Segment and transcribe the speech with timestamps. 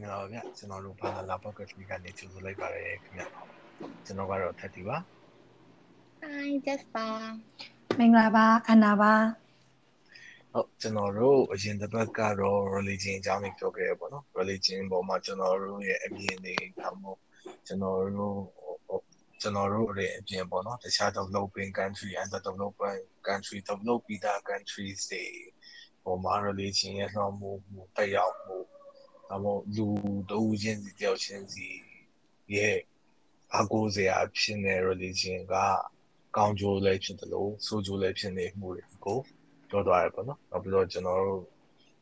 [0.00, 3.22] ဟယ်လိုမင်္ဂလာပါဗျကျွန်တော်တို့ဘာသာလာ podcast လေးကနေကြိုဆိုလိုက်ပါတယ်ခင်ဗျ
[4.04, 4.96] ကျွန်တော်ကတော့ထက်တီပါ
[6.22, 7.12] Hi Jasper
[7.98, 9.14] မင်္ဂလာပါအန်နာပါ
[10.52, 17.20] ဟုတ်ကျွန်တော်တို့အရင်တစ်ပတ်ကတော့ religion အကြောင်းလေးပြောခဲ့ရပေါ့နော် religion ပေါ်မှာကျွန်တော်တို့ရဲ့အမြင်တွေဒါမှမဟုတ်
[17.66, 18.38] ကျွန်တော်တို့
[19.40, 25.24] ကျွန်တော်တို့ရဲ့အပြင်ပေါ့နော်တခြား developing country and developing country develop ပြီးသား countries တွေ
[26.04, 28.58] ပေါ်မှာ religion ရဲ့နှောမှုမှုတက်ရောက်မှု
[29.28, 29.86] ဒါမှမဟုတ်လူ
[30.30, 31.66] တဦးချင်းစီတယောက်ချင်းစီ
[32.54, 32.78] ရဲ့
[33.56, 35.54] အကူစရာဖြစ်နေ religion က
[36.36, 39.18] ကောင်းကျိုးလည်းဖြစ်တယ်လို့ဆိုးကျိုးလည်းဖြစ်နေမှုတွေကို
[39.68, 41.44] ပြောသွားရပေါ့နော်နောက်ပြီးတော့ကျွန်တော်တို့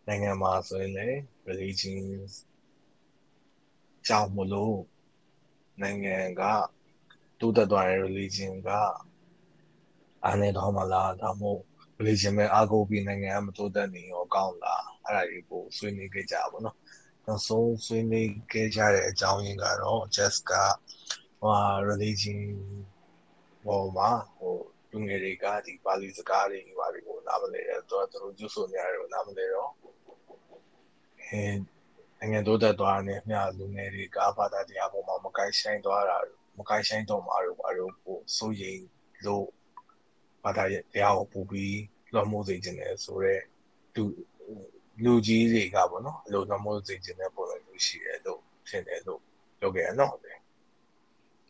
[0.06, 2.04] နိုင်ငံမှာဆိုရင်လည်း religion
[4.06, 4.78] ကြောင့်မလို့
[5.82, 6.42] နိုင်ငံက
[7.40, 8.70] တိုးတက်သွားတဲ့ religion က
[10.24, 11.62] အားနေတော့မလားဒါမှမဟုတ်
[11.98, 16.76] religion ပဲအားကိုးပြီးနိုင်ငံကမတိုးတက်နေရောကောင်းလားအဲ့ဒါတွေကိုဆွေးနွေးခဲ့ကြပါတော့
[17.28, 20.52] နောက်ဆုံးဆွေးနွေးခဲ့ကြတဲ့အကြောင်းရင်းကတော့ just က
[21.40, 21.54] ဟို
[21.88, 22.40] religion
[23.64, 24.54] ဟိုမှာဟို
[24.90, 27.60] လူငယ်တွေကဒီပါဠိစကားတွေဘာတွေကိုနားမလဲ
[27.90, 29.70] တော့သူတို့ကျွဆိုနေရတယ်နားမလဲတော့
[31.20, 31.42] အဲ
[32.18, 36.16] နိုင်ငံတိုးတက်သွားတဲ့မြလူငယ်တွေကဘာသာတရားပေါ်မှာမကိုင်းဆိုင်သွားတာ
[36.58, 38.82] မကိုင်းဆိုင်တော့မှာတော့ဘာလို့ပို့စိုးရိမ်
[39.26, 39.46] လို့
[40.44, 41.80] ဘာသာတရားကိုပို့ပြီး
[42.12, 43.42] လွှမ်းမိုးစေခြင်းလဲဆိုတော့
[43.94, 44.02] သူ
[45.03, 49.21] လူကြီးတွေကပေါ့နော်အလိုလွှမ်းမိုးစေခြင်းတဲ့ပုံစံမျိုးရှိတယ်လို့ထင်တယ်လို့
[49.59, 50.15] ပြောခဲ့ရနော်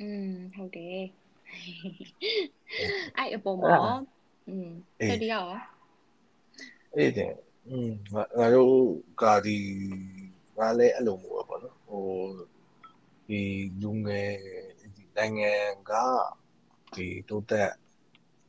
[0.01, 1.03] อืมဟုတ်တယ်
[3.17, 3.75] အဲ့အပေါ်မှာ
[4.47, 4.69] อืม
[5.09, 5.45] တတိယရော
[6.95, 7.33] အဲ့တဲ့
[7.69, 8.77] อืมငါတို့
[9.21, 9.57] ကဒီ
[10.57, 12.05] ငါလည်းအဲ့လိုမျိုးပဲပေါ့နော်ဟို
[13.27, 13.41] ဒီ
[13.81, 14.33] လူငယ်
[14.95, 15.53] ဒီနိုင်ငံ
[15.89, 15.93] က
[16.93, 17.73] ဒီတိုးတက်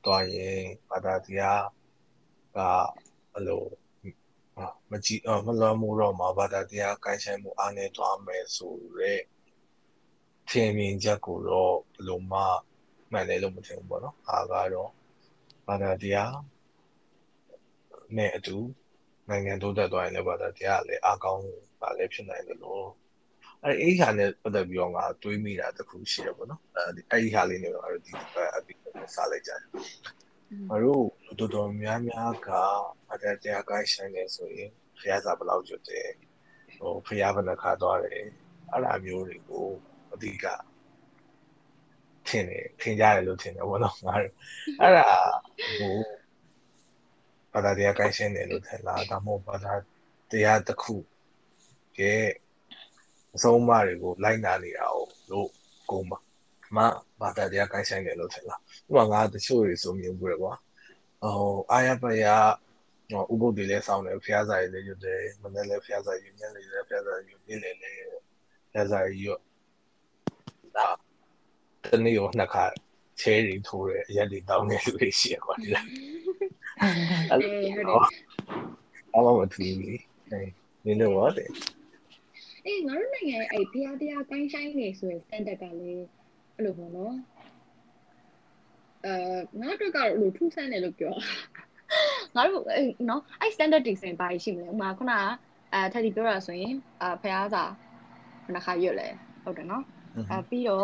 [0.05, 1.65] သွားရင်ဘာသာတရား
[2.56, 2.59] က
[3.33, 3.65] အဲ့လို
[4.91, 9.13] မကြည့်မလွန်မှုတော့မှာဘာသာတရားကိုင်းဆိုင်မှုအားနေသွားမယ်ဆိုရဲ
[10.50, 12.40] ထင်မြင်ချက်ကိုတော့ဘယ်လိုမှ
[13.12, 14.91] မှန်တယ်လို့မထင်ဘူးပေါ့နော်။အားကတော့
[15.68, 16.35] ဘာသာတရား
[18.18, 18.57] နဲ့အတူ
[19.29, 21.45] နိုင်ငံတိုးတက်သွားရင်လည်းဘာသာတရားလည်းအားကောင်း
[21.81, 22.85] ပါလည်းဖြစ်နိုင်တယ်လို့
[23.63, 28.12] အဲအဲ့ဒီဟာနဲ့ပတ်သက်ပြီးတော့ငါတွေးမိတာတခုရှိတယ်ပေါ့နော်။အဲဒီအဲ့ဒီဟာလေးနဲ့တော့ဒီ
[28.57, 28.79] အပြီး
[29.16, 29.62] စားလိုက်ကြတယ်။
[30.69, 31.06] ငါတို့
[31.40, 32.50] တော်တော်များများက
[33.08, 36.09] ဘာသာတရားကိုင်းဆိုင်နေဆိုရင်ဖျားစာဘယ်လောက်ကျွတ်တယ်
[36.78, 38.24] ဟိုဖျားဘယ်နှခါသွားတယ်
[38.72, 39.68] အဲ့လိုမျိုးတွေကို
[40.13, 40.46] အဓိက
[42.28, 44.34] ထင်တယ်ထင်ကြတယ်လို့ထင်တယ်ဘောနော်ငါတို့
[44.81, 45.07] အဲ့ဒါ
[45.78, 45.96] ဟို
[47.53, 49.74] ဘာသာတရားကိုင်းရှင်းတယ်လို့ထင်လားဒါမှမဟုတ်ဘာသာ
[50.31, 50.96] တရားတစ်ခု
[52.00, 52.25] ရဲ့
[53.36, 54.86] အဆုံးအမတွေကိုလိုက်နာနေတာ
[55.31, 55.50] လို့
[55.90, 56.12] ကိုမ
[56.75, 56.78] မ
[57.22, 60.54] ဘာသာတရားကိုင်းဆိုင်တယ်လို့ထင်လားဥပမာငါတချို့တွေဆိုမြင်ဘူးကွာ
[61.22, 62.24] ဟိုအာရပယ
[63.10, 67.96] ဟိုဥပုဒ်တွေလည်းစောင်းတယ်ဖျားစာရည်လည်းရွတ်တယ်မနေ့လည်းဖျားစာရည်ညနေလည်းဖျားစာရည်ရွတ်နေ့လည်းလည်း
[68.72, 69.42] ဖျားစာရည်ရွတ်
[70.78, 70.88] ဒါ
[71.92, 72.66] တနေ့ရောနှစ်ခါ
[73.22, 75.86] ချဲတွေထိုးတယ်အရက်တွေတောင်းနေလူတွေရှိရကွာဒီလား
[77.30, 78.02] အဲ့လို
[79.14, 80.02] အမမထူးဘူး
[80.32, 80.42] လေ
[80.86, 81.50] နင်းတော့တယ်
[82.66, 86.06] အေးငါတို့နိုင်ငံရဲ့အဲ့ဖျားတရားကိုင်းဆိုင်နေဆိုရင် standard ကလည်း
[86.57, 87.13] အဲ့လိုပေါ့နော်
[89.06, 89.13] အဲ
[89.62, 91.16] ငါတို့ကတော့လို့ထူးဆန်းတယ်လို့ပြော
[92.35, 92.62] ငါတို့
[93.09, 95.22] နော်အဲ့ standard တွေဆိုရင်ဘာရှိမလဲဥမာခုနက
[95.73, 97.63] အဲထက်ဒီပြောတာဆိုရင်အာဖျားစာ
[98.53, 99.07] နှစ်ခါရွတ်လဲ
[99.44, 99.84] ဟုတ်တယ်နော်
[100.31, 100.84] အဲပြီးတော့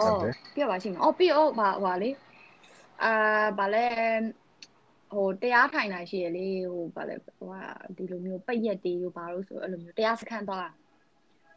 [0.53, 2.09] ပြီးတော့ပါရှိမှာအော်ပြီးတော့ဗာဟိုလေ
[3.03, 3.13] အာ
[3.59, 3.85] ဗာလဲ
[5.13, 7.61] ဟိုတရားထိုင်တာရှိရလေဟိုဗာလဲဟိုဟာ
[7.97, 10.71] ဒီလိုမျိုးပိတ်ရက်တေးရောဘာလို့ဆိုအဲ့လိုမျိုးတရားစခန်းသွားတာ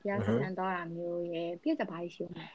[0.02, 2.46] တရားစခန်းသွားတာမျိုးရယ်ပြီးတော့ဗာရှိမှာ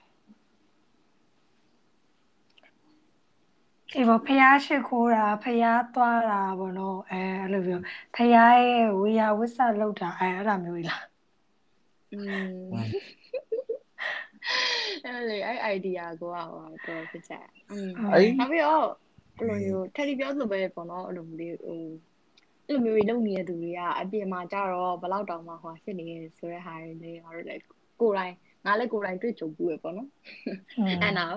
[3.95, 7.81] အေးပေါ့ဖះရှိခိုးတာဖះသွားတာပေါ့နော်အဲအဲ့လိုပြော
[8.15, 11.05] ဖះရဲ့ဝေယဝစ္စလောက်တာအဲအဲ့ဒါမျိုးကြီးလား
[12.13, 12.49] อืม
[15.05, 18.87] အဲ့လေအဲ့ idea ကိုอ่ะဟိုတော့ဖြစ်ချက်อืมအဲ့နောက်ပြီးတော့
[19.39, 21.81] ဘယ်လိုမျိုး Teddy ပြောဆိုပဲပေါ့နော်အဲ့လိုမျိုးဟို
[22.69, 26.07] အဲ့လိုမျိုးတွေလုပ်နေတဲ့သူတွေကအပြင်မှာကြတော့ဘလောက်တောင်မှဟိုဖြစ်နေ
[26.39, 27.63] ဆိုတဲ့ဟာတွေလေငါတို့လည်း
[28.01, 28.35] ကိုယ်တိုင်
[28.67, 30.09] ငါလည်းကိုယ်တိုင်တွေ့ကြုံဘူးပဲပေါ့နော်
[31.03, 31.37] အဲ့နော်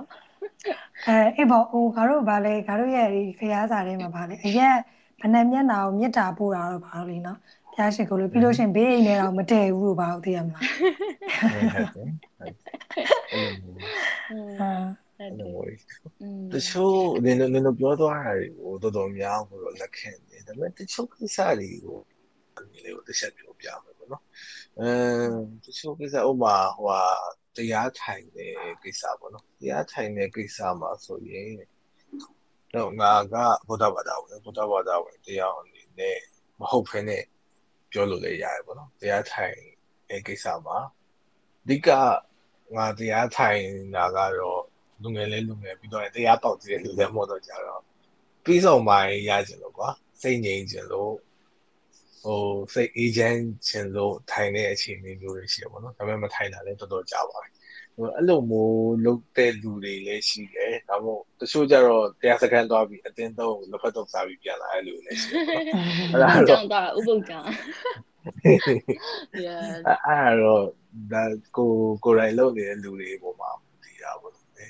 [1.07, 4.77] အဲအေးပေါ့ဟိုငါတို့ဗာလဲငါတို့ရဲ့ဒီခရားစာထဲမှာဗာလဲအရက်
[5.21, 7.39] ဗနက်မျက်နှာကိုမြစ်တာပို့တာတော့ဗာလို့လीနော်
[7.75, 10.65] ဖျားရှိကိုလို့ပြီးလို့ရှင်ဘေးအိမ်ထဲတော့မတည့်ဘူးလို့ဗာဟုတ်သိရမလား
[15.19, 15.61] အဲ့လို
[16.53, 21.99] တချို့နင်တို့နင်တို့ပြောသွားတာတွေကိုတော်တော်များကိုတော့လက်ခံတယ်ဒါပေမဲ့တချို့ကိစ္စတွေကို
[22.73, 24.23] ဒီလေးကိုတစ်ချက်ပြောပြမယ်ပေါ့နော်
[24.81, 24.89] အဲ
[25.65, 27.01] တချို့ကိစ္စဥပမာဟိုဟာ
[27.57, 28.53] တရားထိုင်တဲ့
[28.83, 31.53] ကိစ္စပေါ့နော်တရားထိုင်တဲ့ကိစ္စမှာဆိုရင်
[32.75, 33.35] တော့ငါက
[33.69, 36.19] ဗုဒ္ဓဘာသာဝင်ဗုဒ္ဓဘာသာဝင်တရားအနေနဲ့
[36.61, 37.19] မဟုတ်ဖ ೇನೆ
[37.91, 39.57] ပြောလို့လည်းရတယ်ပေါ့နော်တရားထိုင်
[40.09, 40.79] တဲ့ကိစ္စမှာ
[41.65, 41.89] အဓိက
[42.77, 43.63] ငါတရားထိုင်
[43.95, 44.63] တာကတော့
[45.03, 47.83] လူငယ်လေးလူငယ်ပြီးတော့တရားပေါက်တဲ့လူလည်းမဟုတ်တော့ကြတော့
[48.45, 49.89] ပြီးဆုံးပိုင်းရကြလို့ကွာ
[50.23, 51.15] စိတ်ငြိမ်ခြင်းလို့
[52.25, 52.43] ဟို
[52.75, 53.39] စိတ်အေဂျင့်
[53.69, 57.51] ခြင်းလို့ထိုင်တဲ့အခြေအနေမျိုးတွေရှိရပါတော့ဒါပေမဲ့မထိုင်တာလည်းတော်တော်ကြာပါပြီ
[57.97, 65.65] ဟိုအဲ့လိုမျိုးလုပ်တဲ့လူတွေလည်းရှိတယ်ဒါမို့တချို့ကြတော့တရားစခန်းသွားပြီးအတင်းတော့လက်ဖက်တော့စားပြီးပြန်လာတဲ့လူတွေလည်းရှိတယ်အဲ့
[66.23, 67.49] ဒါတော့ကြောင်းသွားဥပုပ်ကြောင်း
[69.47, 70.65] yes အဲ့တော့
[71.13, 71.25] ဒါ
[71.57, 71.73] ကို
[72.05, 73.51] ကိုယ်တိုင်လုပ်နေတဲ့လူတွေပေါ်မှာ
[73.85, 74.67] ဒီတာပေါ့လေ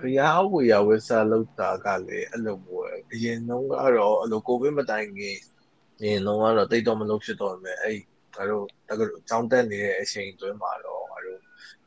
[0.00, 5.38] ဘုရားဝေယဝိစာလောက်တာကလည်းအဲ့လိုမျိုးအရင်တော့ကတော့အဲ့လိုကိုဗစ်မတိုင်ခင်
[6.02, 7.98] အရင်တော့ကတော့တိတ်တော့မလုပ်ဖြစ်တော့မယ်အဲ့
[8.34, 11.36] ဒါတို့တကယ်ကြောင်းတက်နေတဲ့အချိန်တွင်းမှာတော့အဲ့လို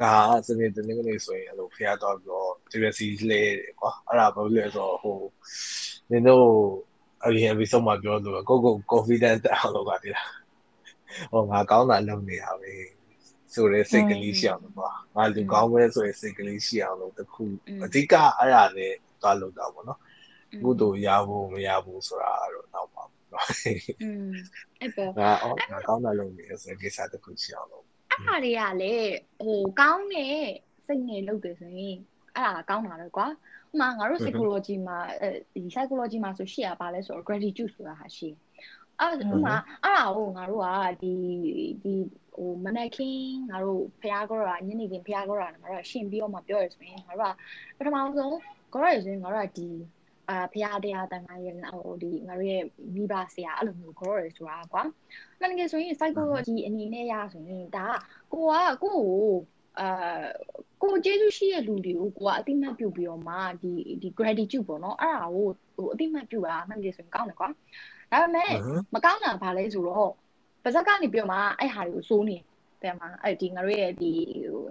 [0.01, 0.13] ဒါ
[0.47, 5.19] စနေတနင်္ဂနွေဆိုရင်အဲ့လိုဖျားတော့ပြီးတော့ TVC လဲတယ်ကွာအဲ့ဒါဘာလို့လဲဆိုတော့ဟို
[6.11, 6.47] နင်တို့
[7.25, 10.29] အရင် episode မှာပြောလို့ကိုကို confidence တက်အောင်လုပ်ပါသေးလား
[11.31, 12.73] ဟောငါကောင်းတာလုပ်နေတာပဲ
[13.53, 17.43] ဆိုတဲ့စိတ်ကလေးရှိအောင်လို့ပါငါလူကောင်းပဲဆိုတဲ့စိတ်ကလေးရှိအောင်လို့တခု
[17.83, 19.99] အဓိကအဲ့ဒါနဲ့သွားလုပ်တာပေါ့နော်
[20.63, 23.03] ကုသိုလ်ရဖို့မရဘူးဆိုတာတော့တော့ပါ
[23.35, 23.47] နော်
[24.03, 24.29] อืม
[24.81, 30.39] အဲ့ပေါ့ငါအော်ငါကောင်းတာလုပ်နေဆိုတဲ့ကိစ္စတခုရှိအောင်လို့အဲ့ဟာတွေကလည်းဟိုကောင်းတဲ့
[30.85, 31.97] စိတ်နဲ့လုပ်တယ်ဆိုရင်
[32.35, 38.29] အဲ့ဒါကောင်းတာလေကွာဥမာငါတို့ psychology မှာအဲဒီ psychology မှာဆိုရှိရပါလဲဆိုတော့ gratitude ဆိုတာဟာရှိ
[38.99, 40.67] အဲ့ဥမာအဲ့ဒါကိုငါတို့က
[41.01, 41.13] ဒီ
[41.83, 41.93] ဒီ
[42.35, 47.33] ဟိုမနက်ခင်းငါတို့ဖះကောရာညနေခင်းဖះကောရာငါတို့ကရှင်ပြီးတော့မှပြောရဆိုရင်ငါတို့
[47.77, 48.31] ကပထမဆုံး
[48.73, 49.67] ကောရာရဆိုရင်ငါတို့ကဒီ
[50.29, 52.63] အာဖះတရားတန်ခါရဲ့ဟိုဒီငါတို့ရဲ့
[52.95, 54.83] မိဘဆရာအဲ့လိုမျိုးကောရာဆိုတာကွာ
[55.39, 57.87] မှန်တကယ်ဆိုရင် psychology အနေနဲ့ရဆိုရင်ဒါ
[58.33, 59.35] ကိုကကိုကို
[59.79, 60.25] အာ
[60.81, 68.51] ကိုကျေးဇူးရှိတဲ့လူတွေကိုကိုကအတိမတ်ပြုပြီးတော့မှဒီဒီ gratitude ပေါ့နော်အဲ့ဒါကိုဟိုအတိမတ်ပြုတာမှန်တယ်ဆိုရင်ကောင်းတယ်ကွာဒါပေမဲ့
[68.93, 70.11] မကောင်းတာဘာလဲဆိုတော့
[70.63, 72.37] ပါဇက်ကနေပြောမှအဲ့ဟာတွေကိုစိုးနေ
[72.81, 74.11] တယ်မှာအဲ့ဒီငါတို့ရဲ့ဒီ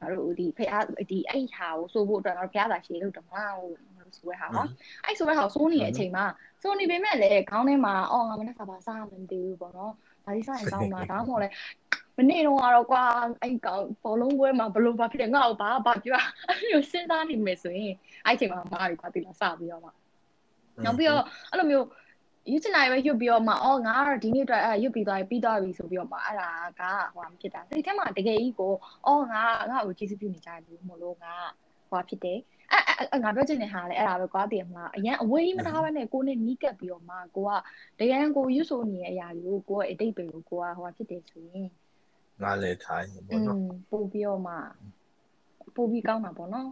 [0.01, 0.73] ငါတို့ဒီဖះ
[1.11, 3.75] ဒီအဲ့ဟာကိုစိုးဖို့အတွက်ငါတို့ဖះသာရှည်လို့တော့မဟုတ်
[4.17, 4.69] ဆိုရဟာနော်
[5.05, 6.25] အဲ့ဆိုရဟာစိုးနေတဲ့အချိန်မှာ
[6.63, 9.93] စိုးနေပေမဲ့လည်းခေါင်းထဲမှာအော်ငါမနေ့ကဘာစားမှမသိဘူးပေါ့နော်။
[10.25, 11.49] ဒါဒီစားရင်ကောင်းမှာဒါမှမဟုတ်လေ
[12.19, 13.05] မနေ့တော့ကတော့ကွာ
[13.43, 17.95] အဲ့ကောင်ဘောလုံးပွဲမှာဘလို့ဘာဖြစ်လဲငါ့ကိုဘာဘာပြောအဲ့လိုစဉ်းစားနေမယ်ဆိုရင်
[18.27, 19.91] အဲ့ချိန်မှာမားရီကွာတိလာစပြီးတော့မှ
[20.85, 21.87] နောက်ပြီးတော့အဲ့လိုမျိုး
[22.51, 26.51] ရွချင်လိုက်ပဲရွတ်ပြီးတော့မှအော်ငါကတော့ဒီနေ့အတွက်အဲရွတ်ပြီးသွားပြီပြီးသွားပြီဆိုပြီးတော့မှအဲ့ဒါ
[26.81, 26.83] က
[27.15, 28.73] ဟိုဖြစ်တာစိတ်ထဲမှာတကယ်ကြီးကို
[29.07, 31.35] အော်ငါငါ့ကိုကျေးဇူးပြုနေကြတယ်မလို့ငါ
[31.91, 32.39] ဟိုဖြစ်တယ်
[33.13, 37.51] အဲငါပြောချင်တဲ့ဟာလည်းအဲ့ဒါပဲကွာတည်မလားအရင်အဝေးကြီးမထားဘဲနဲ့ကိုနဲ့နီးကပ်ပြီးတော့မှကိုက
[37.99, 41.69] တကယ်ကိုရွတ်ဆိုနေတဲ့အရာတွေကိုကိုကအတိတ်ပဲကိုကိုကဟိုဖြစ်တယ်ဆိုရင်
[42.43, 43.61] ငါလည်းထိုင်ပေါ့နော်
[43.91, 44.55] ပို့ပြီးတော့မှ
[45.77, 46.69] ပို့ပြီးကောင်းတာပေါ့နော်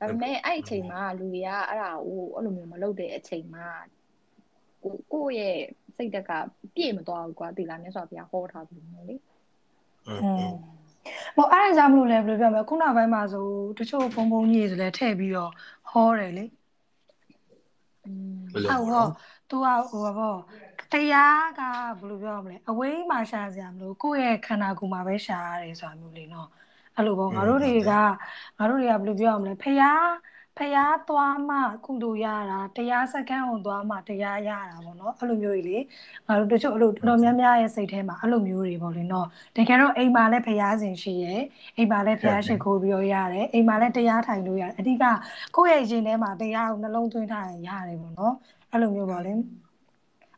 [0.00, 3.68] ဒါပေမဲ့အဲ့အချိန်မှာလူတွေကအဲ့ဒါကိုအဲ့လိုမျိုးမလုပ်တဲ့အချိန်မှာ
[4.84, 5.56] ကိုကိုရဲ့
[5.96, 6.30] စိတ်တက်က
[6.74, 9.16] ပြည့်မသွားဘူးကွာဒီလားမြတ်စွာဘုရားဟောထားပြီးနော်လေ
[10.08, 10.14] อื
[11.36, 13.46] မဟုတ်အဲ့ဒါကြောင့်မလို့လဲဘယ်လိုပြောမလဲခုနောက်ပိုင်းမှာဆို
[13.78, 15.50] တချို့ဘုံဘုံကြီးဆိုလဲထည့်ပြီးတော့
[15.90, 16.44] ဟောတယ်လေ
[18.04, 18.06] အ
[18.74, 19.06] င်းဟော
[19.48, 20.36] သူကဟိုဘော
[20.92, 21.60] တရားက
[22.00, 26.48] ဘယ်လိုပြောမလဲအဝေးမှာရှာစရာမလိုကိုယ့်ရဲ့ခန္ဓာကိုယ်မှာပဲရှာရတယ်ဆိုတာမျိုးလေနော်
[26.96, 27.92] အဲ့လိုပေါ့ငါတို့တွေက
[28.58, 30.06] ငါတို့တွေကဘယ်လိုပြောရမလဲဖျား
[30.60, 35.78] ဖះသွားမှကုသိုလ်ရတာတရားစကန်းကိုသွားမှတရားရတာပေါ့နော်အဲ့လိုမျိုးကြီးလေ
[36.26, 39.26] ငါတို့တချို့အဲ့လိုတော်တော်များများရဲ့စိတ်ထဲမှာအဲ့လိုမျိုးတွေပေါ့လေနော်
[39.56, 41.34] တကယ်တော့အိမ်မှာလည်းဖះစဉ်ရှိရဲ
[41.76, 45.04] အိမ်မှာလည်းဖះရှိခိုးပြီးတော့ရတယ်အိမ်မှာလည်းတရားထိုင်လို့ရတယ်အဓိက
[45.56, 48.34] ကိုယ့်ရဲ့ရင်ထဲမှာတရားကိုနှလုံးသွင်းထားရင်ရတယ်ပေါ့နော်
[48.72, 49.32] အဲ့လိုမျိုးပေါ့လေ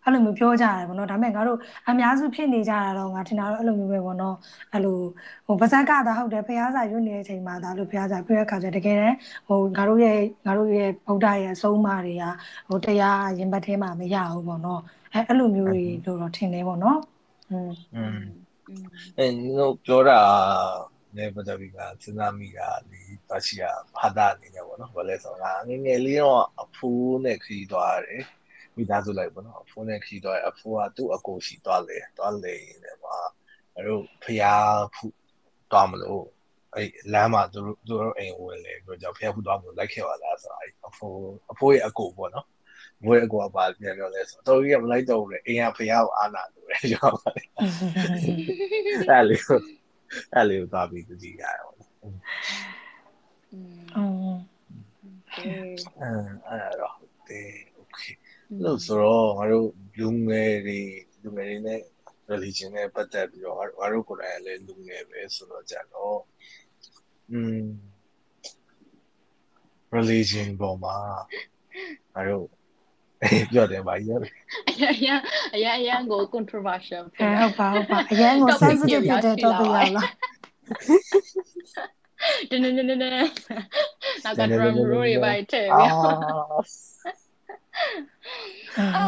[0.04, 1.58] အဲ့လိုမျိုးပြောကြရတယ်ပေါ့နော်ဒါပေမဲ့ငါတို့
[1.90, 4.36] အများစုဖြစ်နေကြတာတော့ငါထင်တာတော့အဲ့လိုမျိုးပဲပေါ့နော်
[4.74, 4.98] အဲ့လို
[5.46, 12.24] ဟိုပါဇက်ကသာဟုတ်တယ်ဖះစာရွတ်နေတဲ့အချိန်မှာဒါလို့ဖះစာပြည့်ရခါကျတကယ်တမ်းဟိုငါတို့ရဲ့ငါတို့ရဲ့ဗုဒ္ဓရဲ့အဆုံးအမတွေက
[12.68, 14.82] ဟိုတရားရင်ဘတ်ထဲမှာမရဘူးပေါ့နော်
[15.14, 17.00] အဲ့အဲ့လိုမျိုးတွေလို့တော့ထင်တယ်ပေါ့နော်
[17.52, 18.20] อืมอืม
[19.18, 20.20] အဲတို့ပြောတာ
[21.16, 23.64] လည်းပတ်သက်ပြီးကစဉ်းစားမိတာဒီတရှိရ
[23.96, 28.24] ဘာသာအနေနဲ့ပေါ့နော်ဘာလဲဆိုတော့ငယ်ငယ်လေးတော့အဖူးနဲ့ခီးသွားတယ်
[28.76, 33.16] မိသားစုလိုက်ပေါ့နော်အဖိုးနဲ့ခီးသွားအဖိုးကသူ့အကိုရှိသွားလေသွားလေနေမှာ
[33.74, 35.16] အဲ့တို့ဖျားဖူး
[35.72, 36.26] သွားမလို့
[36.76, 41.20] အဲ့လမ်းမှာသူတို့သူတို့အိမ်ဝင်လေပြောကြဖျားဖူးသွားမလို့လိုက်ခဲ့ပါလားဆိုတော့အဲ့အဖိုး
[41.52, 42.48] အဖိုးရဲ့အကိုပေါ့နော်
[43.06, 47.44] ဘွေအကိုကပါပြန်ပြောလဲဆိုတော့တော်ကြီးကမလိုက်တော့ဘူးလေအိမ်ကဖျားကိုအားနာလို့လေပြောပါလေ
[49.10, 49.38] အဲ့လေ
[50.34, 52.18] အဲ့လေသွားပြီးသူကြီးရတယ်ပေါ့နော်อืม
[53.96, 54.36] อืม
[55.36, 56.10] အဲ
[56.48, 56.96] အဲ့တော့
[57.28, 57.71] တဲ့โอเค
[58.61, 59.69] လို့ဆိုတော့ငါတို့
[59.99, 60.81] လူငယ်တွေ
[61.23, 61.81] လူငယ်တွေနဲ့
[62.31, 66.19] religion နဲ့ပတ်သက်ပြီးတော့ငါတို့ကိုယ်တိုင်လည်းလူငယ်ပဲဆိုတော့ကြတော့
[67.33, 67.65] อืม
[69.97, 70.97] religion ပေါ်မှာ
[72.15, 72.47] ငါတို့
[73.53, 74.11] ပြောတယ်ပါရ
[74.91, 75.19] အရင်
[75.55, 80.11] အရင်အရင်ကို controversial ဖြစ်ဟုတ်ပါဟုတ်ပါအရင်ကို sensitive ဖြစ်တဲ့ topic ရလား
[82.51, 85.91] တင်းတင်းတင်းတင်းနောက်က drum roll တွေပါထည့်ပြီး
[88.97, 89.05] အာ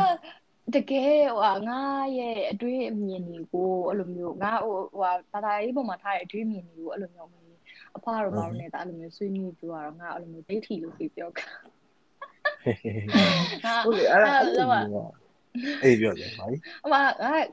[0.74, 1.80] တကယ်ဟိုငါ
[2.18, 5.02] ရဲ့အတွေ့အမြင်တွေကိုအဲ့လိုမျိုးငါဟိုဟို
[5.32, 7.30] ဘာသာရေးပုံမှာထားတဲ့အတွေ့အမြင်တွေကိုအဲ့လိုမျိုး
[7.96, 11.28] အဖတို့ဘာလို့လဲတာအဲ့လိုမျိုးဆွေးနွေးပြောရတော့ငါအဲ့လိုမျိုးဒိဋ္ဌိလို့ပြောပြော
[13.84, 14.34] ဟုတ်လေအဲ့ဒါ
[15.84, 16.44] အေးပြောတယ်ဟာ
[16.84, 17.00] အမငါ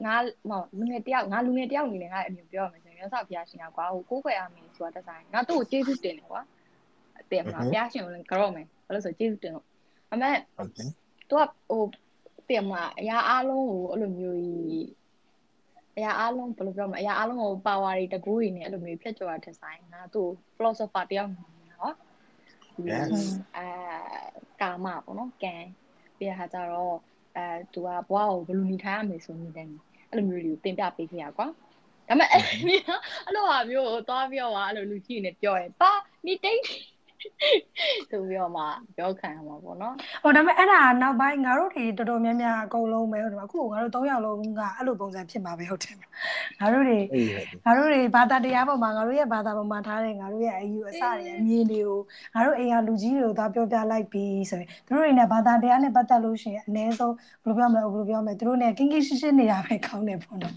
[0.06, 0.16] ငါ
[0.78, 6.42] လူငယ်တယောက်ငါလူငယ်တယောက်အနေနဲ့ငါအမြင်ပြောရမယ်ဆိုရင်ရသဘုရားရှင်ကကွာဟိုကိုးခွဲအားမင်းဆိုတာတက်ဆိုင်ငါသူ့ကိုကျေးဇူးတင်တယ်ကွာ
[7.32, 9.66] တဲ့မှာဘုရားရှင်ကိုလည်းကြောက်မယ်ဘာလို့ဆိုကျေးဇူးတင်လို့
[10.12, 10.88] အမေဟုတ်တယ်
[11.32, 11.84] သူကဟို
[12.50, 14.90] တဲ့မှာအရာအားလုံးကိုအဲ့လိုမျိုးကြီး
[15.98, 21.96] အရာအားလုံးဘယ်လိုပြောမလဲအရာအားလုံးကို power တွေတကူတွေနဲ့အဲ့လိုမျိုးဖြတ်ကျော်တာထက်ဆိုင်ငါသူ့ philosopher တယောက်နော်
[22.78, 23.68] အဲ
[24.62, 25.56] ကာမပေါ့နော်ကံ
[26.18, 26.96] ပြီးရဟာကြတော့
[27.38, 29.68] အဲသူကဘွားကိုဘယ်လိုနေထိုင်ရမယ်ဆိုနေတယ်
[30.10, 31.54] အဲ့လိုမျိုးတွေကိုတင်ပြပေးခဲ့ရကွာဒါ
[32.08, 32.44] ပေမဲ့အဲ့
[33.36, 35.92] လိုဟာမျိုးကိုသွားပြောပါအဲ့လိုလူကြီးနေပြောရင်ပါ
[36.26, 36.62] နေတိတ်
[38.10, 38.64] ဆိုပြီးတော့မှ
[38.98, 45.96] ပြောခံရမှာပေါ့နော်ဟိုဒါပေမဲ့အဲ့ဒါနောက်ပိုင်းငါတို့တွေတော်တော်များများအကုန်လုံးပဲဟိုဒီမှာအခုငါတို့၃ယောက်လုံးကအဲ့လိုပုံစံဖြစ်မှာပဲဟုတ်တယ်
[46.60, 47.00] ငါတို့တွေ
[47.66, 52.00] ငါတို့တွေဘာသာတရားပေါ်မှာငါတို့ရဲ့ဘာသာပေါ်မှာထားတဲ့ငါတို့ရဲ့အယူအဆတွေအမြင်တွေကို
[52.34, 60.54] ငါတို့အိမ်ကလူကြီးတွေကိုသွားပြောပြလိုက်ပြီးဆိုရင်သူတို့တွေနဲ့ဘာသာတရားနဲ့ပတ်သက်လို့ရှိရင်အ ਨੇ ဆုံးဘယ်လိုပြောမလဲဘယ်လိုပြောမလဲသူတို့နဲ့ကင်းကင်းရှင်းရှင်းနေတာပဲကောင်းတယ်ပေါ့နော်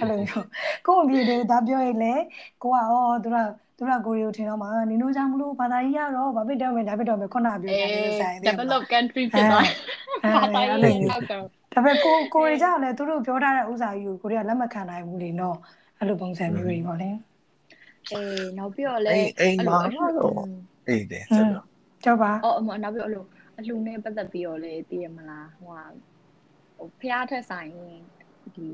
[0.00, 0.46] အဲ့လိုမျိုး
[0.86, 2.14] ကိုယ့်အမြင်တွေကိုသွားပြောရင်လေ
[2.62, 3.36] ကိုကဩသူက
[3.80, 7.70] သူကကိုရီကိုထင်တော့မှနင်တို့ကြောင့်မလို့ဘာသာရေးရတော့ဘာဖြစ်တော့မယ်ဒါဖြစ်တော့မယ်ခုနပြောတဲ့
[8.04, 9.64] နေဆိုင် develop country ဖြစ်သွား
[10.34, 11.44] ဘာသာရေးနောက်တော့
[11.74, 15.56] ဒါပေမဲ့ကိုကိုရီကြောင့်လည်းသူတို့ပြောထားတဲ့ဥစ္စာကြီးကိုကိုရီကလက်မခံနိုင်ဘူးလေနော်
[15.98, 17.10] အဲ့လိုပုံစံမျိုးတွေပေါ့လေ
[18.12, 19.10] အေးနောက်ပြီးတော့လေ
[19.40, 19.78] အိမ်မှာ
[20.18, 20.44] တော့
[20.88, 21.66] အေးတယ်ဆိုတော့
[22.04, 23.24] ကြောက်ပါအော်နောက်ပြီးတော့အလို
[23.58, 25.84] အလှနဲ့ပတ်သက်ပြီးတော့လေသိရမလားဟိုဟာ
[26.76, 27.70] ဟိုဖျားထက်ဆိုင်
[28.54, 28.66] ဒီ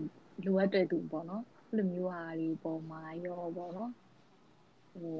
[0.44, 3.90] လိုအပ်တဲ့သူပေါ့နော်အဲ့လိုမျိုးဟာဒီပေါ်မှာရောပေါ့နော်
[5.00, 5.18] ဟို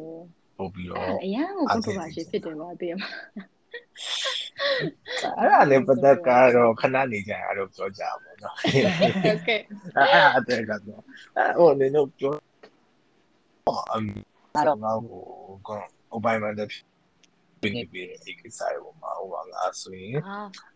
[0.56, 3.10] ပို့ပြီးတော့အရန်ကို controversy ဖြစ်တယ်ပါသိရမှာ
[5.38, 8.54] အဲ့ဒါလည်းပတ်သက်ကတော့ခဏနေကြရတော့ပြောကြပါတော့။
[9.34, 9.60] Okay
[9.96, 11.02] အဲ့ဒါတဲ့ကတော့
[11.36, 12.34] အဲ့ဟိုနေတော့ပြော
[13.92, 14.04] အမ်
[14.54, 15.22] အဲ့တော့ငါဟို
[15.68, 16.76] ကောဘိုင်မန်တဲ့ပြ
[17.76, 20.16] နေပြီးဒီကိစ္စရောမှာဟိုကငါဆိုရင်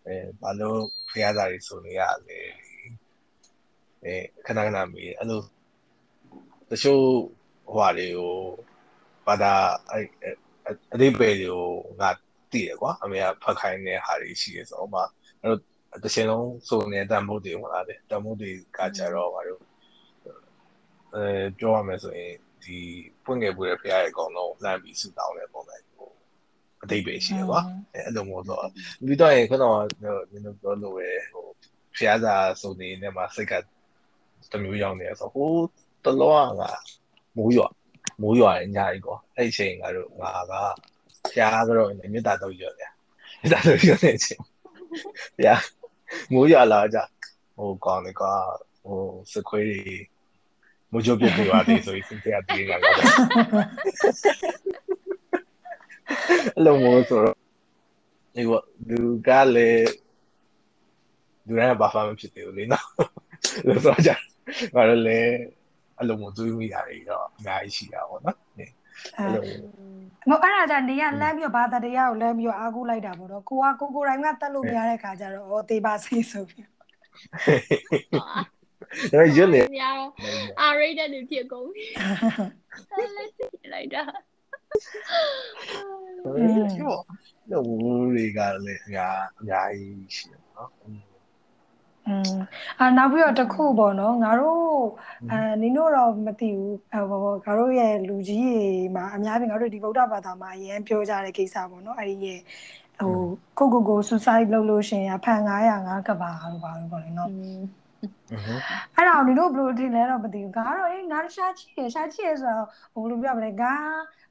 [0.07, 0.81] အဲဘာလို့
[1.11, 2.39] ဖျားသားတွေဆိုနေရလဲ
[4.05, 4.15] အဲ
[4.47, 5.41] ခဏခဏမေးအဲ့လို
[6.71, 7.03] တချို့
[7.67, 8.35] ဟိုဟာတွေကို
[9.27, 9.53] ဘာသာ
[9.91, 10.07] အဲ့
[10.95, 11.69] အသေးပဲတွေကို
[12.01, 12.11] ငါ
[12.53, 15.01] တည်ရကွာအမေကဖတ်ခိုင်းတဲ့ဟာတွေရှိရဆိုတော့မှ
[15.41, 15.61] အဲ့တော့
[16.03, 19.63] တစ်ချိန်လုံးစုံနေတန်ဖို့တွေဟောလာတယ်တန်ဖို့တွေကကြတော့ဘာလို့
[21.15, 21.25] အဲ
[21.59, 22.35] ပြောရမယ်ဆိုရင်
[22.65, 22.79] ဒီ
[23.25, 26.11] ပွင့်ငယ်ပွေဖရားရဲ့အကောင်လုံးလှမ်းပြီးဆူတောင်းတဲ့ပုံစံကို
[26.83, 27.61] အသေးပဲရှိရကွာ
[27.93, 28.67] အဲအဲ့လိုမျိုးတော့
[29.07, 29.75] ပြီးတော့ရင်ခုနက
[30.33, 31.47] နင်တို့ပြောလို့ပဲဟို
[31.97, 33.53] ဖရားစာစုံနေနေမှာစိတ်က
[34.53, 35.51] တမျိုးရောက်နေဆိုဟို
[36.05, 36.63] တလောက
[37.37, 37.69] မိုးရွာ
[38.23, 40.53] မိုးရွာအညာကြီးကွာအဲ့ဒီချိန်ကတော့ငါက
[41.33, 42.91] ဖျားကတော့မြစ်တာတော့ရွတယ်
[43.41, 44.43] မြစ်တာတော့ရွတဲ့အချိန်
[45.39, 45.63] ဖျား
[46.33, 46.99] မိုးရွာလာကြ
[47.57, 48.35] ဟိုကောင်းလေကွာ
[48.85, 49.01] ဟို
[49.33, 49.81] စခွေးတွေ
[50.93, 52.95] မိုးကြိုးပြပြပါတယ်ဆိုရင်စင်ပြပြေးလာတော့
[56.59, 57.37] အလုံးမိုးဆိုတော့
[58.35, 58.53] ဒီက
[58.89, 59.91] လူကလည်း
[61.47, 62.87] လူရဘာမှမဖြစ်သေးဘူးလေနော်
[63.67, 64.11] လို့ဆိုကြ
[64.75, 65.35] ငါတို့လည်း
[66.01, 69.43] အဲ့လိုမျိုးတွေးမိတာတွေတော့အများကြီးရှိတာပေါ့နော်အဲ့လို
[70.29, 76.67] မဟုတ်အဲ့ဒါကြနေရလမ်းပြီးဘာသာတရားကိုလမ်းပြီးအားကိုးလိုက်တာပေါ့နော်ကိုကကိုကိုတိုင်းကတက်လို့မရတဲ့ခါကျတော့ဩတေးပါစေးဆိုပြီး
[79.15, 79.61] အဲ့ရွနေ
[80.61, 81.85] အာရိတ်တဲ့ဖြစ်ကုန်ပြီ
[83.17, 84.03] လက်ကြည့်လိုက်တာ
[86.25, 86.67] အဲ့လို
[88.13, 90.71] တွေကလည်းအများအများကြီးရှိတယ်နော်
[92.11, 92.39] อืม
[92.81, 94.65] အာနောက်ပြီးတော့တခုပေါ့နော်ငါတို့
[95.33, 98.63] အဲနင်တို့တော့မသိဘူးအဲဘောငါတို့ရဲ့လူကြီးတွေ
[98.95, 102.41] မှာအများကြီးငါတို့ဒီဗုဒ္ဓဘာသာမှာအရင်ပြောကြတဲ့ကိစ္စပေါ့နော်အဲ့ဒီရဲ့
[103.01, 103.19] ဟို
[103.59, 107.31] ကိုကိုကို suicide လုပ်လို့ရှင်ရဖန်900ငါကဘာလို့ပါလို့ပေါ့လေနော်
[108.97, 113.75] အဲ့တော့နင်တို့ဘယ်လိုထင်လဲတော့မသိဘူးငါကတော့အေးငါရှားချီရရှားချီရဆိုတော့ဟိုလိုပြောမလဲငါ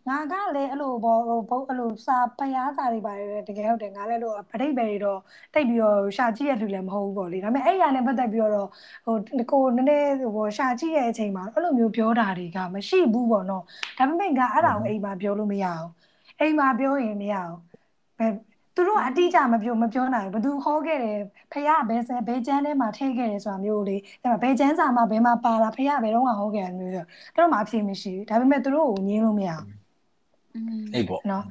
[0.09, 5.19] ငါကလည်းအဲ့လိုဘောဟိုဘုတ်အဲ့လိုစာဖျားစာတွေပါတယ်တကယ်ဟုတ်တယ်ငါလည်းလို့ပဋိပယ်တွေတော့
[5.53, 8.67] တိတ်ပြီးတော့ရှာကြည့်ရလူလည်းမဟုတ်ဘူးပေါ့လေဒါပေမဲ့အဲ့ရနဲ့ပတ်သက်ပြီးတော့
[9.05, 9.15] ဟို
[9.51, 13.63] ကိုနည်းနည်းဟိုရှာကြည့်ရဲ့အချိန်မှာအဲ့လိုမျိုးပြောတာတွေကမရှိဘူးပေါ့နော်
[13.97, 15.87] ဒါပေမဲ့ငါအဲ့ဒါကိုအိမ်မှာပြောလို့မရအောင်
[16.39, 17.53] အိမ်မှာပြောရင်မရအောင်
[18.19, 18.31] ဘယ်
[18.75, 21.17] သူတို့အတိအကျမပြောမပြောနိုင်ဘူးဘယ်သူဟောခဲ့တယ်
[21.51, 29.88] ဖះဘယ်ဆယ်ဘယ်ကျန်းထဲမှာထည့်ခဲ့တယ်ဆိုတာမျိုးလေဒါပေမဲ့ဘယ်ကျန်းစာမှာဘယ်မှာပါတာဖះဘယ်တော့မှဟောခဲ့တယ်မျိုးဆိုတော့သူတို့မှအဖြေမရှိဘူးဒါပေမဲ့သူတို့ကိုငင်းလို့မရဘူး
[30.93, 31.45] အေးပေါ့နော်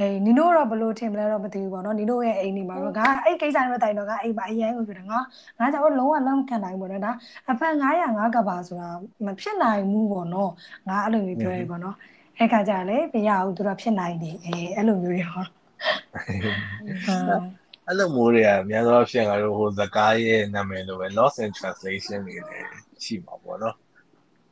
[0.00, 5.18] အေးနီနိုတော့ဘလို့ထင်မလဲတော့မသိဘူးပေါ့နော်နီနိုရဲ့အိမ်နေမှာတော့ငါအဲ့ကိစ္စနဲ့တိုင်တော့ငါအိမ်မှာအရန်ကိုပြောတယ်ငါ
[5.58, 7.12] ငါကြောင့်လုံးဝလက်မခံနိုင်ဘူးပေါ့နော်ဒါ
[7.50, 8.88] အဖက်900 9ကဘာဆိုတာ
[9.26, 10.52] မဖြစ်နိုင်ဘူးပေါ့နော်
[10.88, 11.96] ငါအဲ့လိုမျိုးပြောရပေါ့နော်
[12.38, 15.44] အဲ့ခါကျလေမရဘူးသူတို့ဖြစ်နိုင်တယ်အဲအဲ့လိုမျိုးတွေဟော
[17.86, 22.68] အဲ့လိုမျိုးတွေကအများသောအားဖြင့်ငါတို့ဟိုဇကားရဲ့နာမည်လိုပဲ loss in translation တွေလည်း
[23.04, 23.76] ရှိမှာပေါ့နော်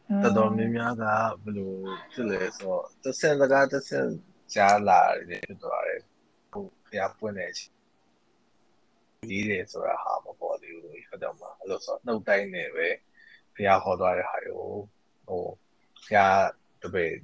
[0.09, 1.05] တော်တော်များများက
[1.43, 1.73] ဘယ်လို
[2.13, 4.09] ဖြစ်လဲဆိုတော့တစ်ဆင့်စကားတစ်ဆင့်
[4.55, 6.01] ကြားလာတယ်ဖြစ်သွားတယ်
[6.53, 7.71] ဟိုဖျားပွင့်နေချင်
[9.29, 12.89] ကြီးတယ်ဆိုတာဟာမပေါ်သေးဘူးဟုတ်တယ်မအဲ့လိုဆိုနှုတ်တိုင်းနေပဲ
[13.57, 14.65] ဖျားခေါ်သွားတဲ့ဟာကို
[15.27, 15.45] ဟို
[16.07, 16.39] ဖျား
[16.83, 17.15] တပည့်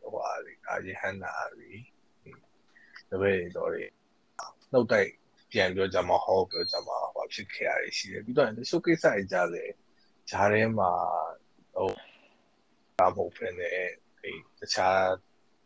[0.00, 1.72] ဟိုအားအာယဟန္နာရီ
[3.10, 3.84] တပည့်တော်တွေ
[4.72, 5.10] နှုတ်တိုက်
[5.52, 9.64] ပြန်ပြောကြမှာဟောပြောကြမှာဟောဖြစ်ခဲ့ရရှိတယ်ပြီးတော့တချို့ကိစ္စတွေကြားလေ
[10.30, 10.90] ဂျားထဲမှာ
[11.82, 11.92] ဟို
[12.98, 15.02] ဒါမဟုတ်ဖြစ်နေအဲတခြား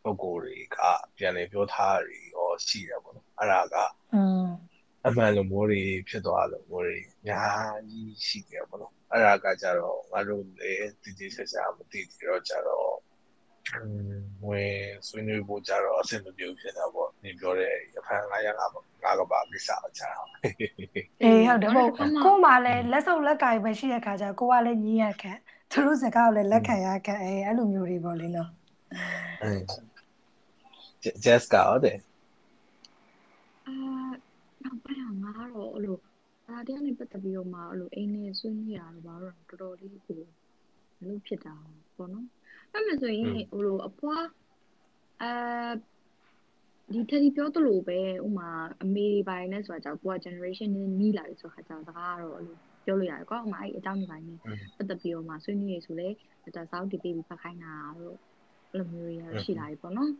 [0.03, 0.77] ပုံကိုယ်တွေက
[1.17, 3.75] ပြန်လေပြောထားတွေရောရှိတယ်ပေါ့နော်အဲ့ဒါက
[4.13, 4.51] အင်း
[5.07, 12.93] အမှန်လိုမျိုးတွေဖြစ်သွားလို့မျိုးတွေအများကြီးရှိတယ်ပေါ့နော်အဲ့ဒါကကြတော့ငါတို့လည်းတည်တည်ချာချာမသိသေးတော့ကြတော့
[14.47, 18.67] ဝင်ဆွေးနွေးဖို့ကြတော့အဆင်မပြေဖြစ်တာပေါ့နေပြောတဲ့ရဖန်900ငါ
[19.03, 20.09] ငါကပါကိစ္စအချာ
[21.23, 25.33] အေးဟုတ်တယ်ဟုတ်ကို့မှာလည်းလက်စုပ်လက်ကင်ပဲရှိတဲ့ခါကျကိုကလည်းညီးရခံ
[25.71, 28.49] သူတို့စကားကိုလည်းလက်ခံရခံအဲအဲ့လိုမျိုးတွေပေါ့လေနော်
[29.41, 29.51] အဲ
[31.23, 31.97] Jessica ဟုတ်တယ်
[33.65, 33.73] အာ
[34.63, 35.97] နောက်ပိုင်းငါတော့အဲ့လို
[36.47, 40.21] အားတရားနဲ့ပတ်သက်ပြီးတော့မှအဲ့လိုအိမ်နဲ့ဆွေးနွေးရတော့ဘာလို့တော်တော်လေးကို
[40.99, 41.55] မလို့ဖြစ်တာ
[41.95, 42.27] ပေါ့နော်
[42.73, 44.25] အဲ့မဲ့ဆိုရင်ဟိုလိုအပွား
[45.21, 45.31] အဲ
[46.93, 48.49] ဒီထရီပြောသလိုပဲဥမာ
[48.83, 52.57] အမေတွေပိုင်းနဲ့ဆိုတာကြောင့်ကိုက generation နဲ့နီးလာတယ်ဆိုခါကျတော့စကားကတော့အဲ့လို
[52.87, 54.39] ပြောလို့ရတယ်ကွာဥမာအဲ့အကြောင်းတွေပိုင်းနဲ့
[54.77, 56.07] ပတ်သက်ပြီးတော့မှဆွေးနွေးရဆိုလဲ
[56.55, 58.17] ဒါစောက်တီပေးပြီးဖတ်ခိုင်းတာတို့
[58.71, 60.11] အဲ့လိုမျိုးတွေရှိလာပြီပေါ့နော်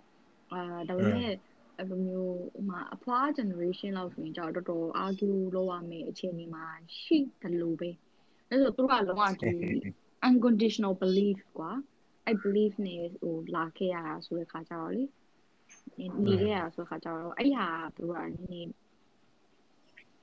[0.51, 1.33] အာဒါပေမဲ့
[1.77, 6.65] အဲ့လိုမျိုးဥမာအဖွား generation လောက်ဆိုရင်ကြောက်တော်တော် argue လုပ်ရမယ့်အခြေအနေမှာ
[7.01, 7.89] ရှိတယ်လို့ပဲ
[8.49, 9.51] အဲ့ဆိုသူတို့ကလုံးဝဒီ
[10.27, 11.71] unconditional belief ကွာ
[12.25, 15.03] အဲ့ belief နဲ့ဟိုလာခဲ့ရတာဆိုတဲ့ခါကျတော့လေ
[16.25, 18.71] နေခဲ့ရတာဆိုတဲ့ခါကျတော့အဲ့ဟာသူကနည်းနည်း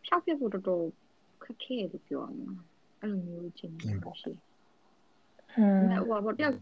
[0.06, 0.84] ဖြောက်ပြဖို့တော်တော်
[1.44, 2.64] ခက်ခဲလို့ပြောရမှာ
[3.00, 4.12] အဲ့လိုမျိုးချင်းရှိဟမ်ဟို
[6.24, 6.56] ဘာတယောက်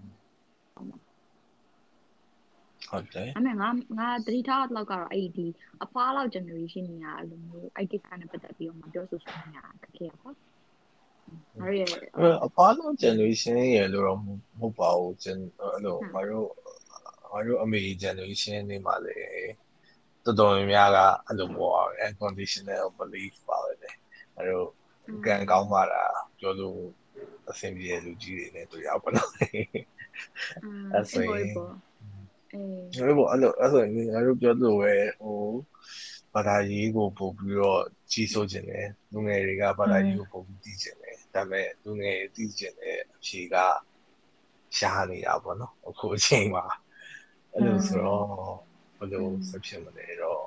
[2.92, 3.68] ဟုတ်တယ်အမေငါ
[3.98, 5.46] ငါတတိထားတော့ကတော့အဲ့ဒီ
[5.84, 10.30] အဖွားလောက် generation ညာအဲ့လိုမျိုးအဲ့ဒီ kind နဲ့ပတ်သက်ပြီးတော့မပြောဆိုဆွေးနွေးရခက်ခဲပါ
[11.60, 11.88] ငါရဲ့
[12.46, 14.26] အဖွားလောက် generation ရဲ့လို့တော့မ
[14.60, 16.48] ဟုတ်ပါဘူးကျွန်အဲ့လိုငါတို့
[17.32, 19.18] ငါတို့အမေ generation နေမှာလေ
[20.24, 23.81] တော်တော်များများကအဲ့လိုပေါ့ unconditional belief ပါပဲလေ
[24.36, 24.68] အဲ့တို့
[25.26, 26.02] ကံကောင်းပါတာ
[26.38, 26.80] ပြောလို့
[27.50, 29.30] အဆင်ပြေလူကြီးတွေနဲ့တွေ့ရပါတော့
[30.92, 31.52] အဲ့ဆိုရင်
[32.98, 35.38] အဲဘောအဲ့လိုအဲ့ဆိုရင်ငါတို့ပြောလို့ပဲဟို
[36.34, 43.56] ဘာသာရေးကိုပို့ပြီးတော့ကြီးစိုးခြင်းတယ်လူငယ်တွေကဘာသာရေးကိုပို့ပြီးသိခြင်းတယ်ဒါပေမဲ့လူငယ်သိခြင်းတဲ့အဖြေက
[44.76, 46.64] ရှားနေတာပေါ့နော်အခုအချိန်မှာ
[47.52, 48.24] အဲ့လိုဆိုတော့
[48.98, 50.42] ဘယ်လိုဆက်ဖြစ်မလဲတော့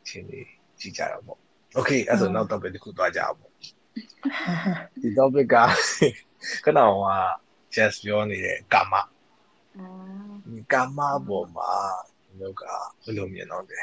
[0.00, 0.48] အချိန်လေး
[0.80, 1.40] ကြည့်ကြရအောင်ပေါ့
[1.78, 3.52] Okay အဲ့ဆိုနောက် topic တစ်ခုသွားကြအောင်ပေါ့
[5.02, 5.56] ဒီ topic က
[6.64, 7.08] ခဏက
[7.74, 8.94] just ပြောနေတဲ့ကာမ
[10.72, 11.70] ကာမပေါ်မှာ
[12.40, 12.62] လောက
[13.04, 13.80] ဘယ်လိုမြင်တော့လဲ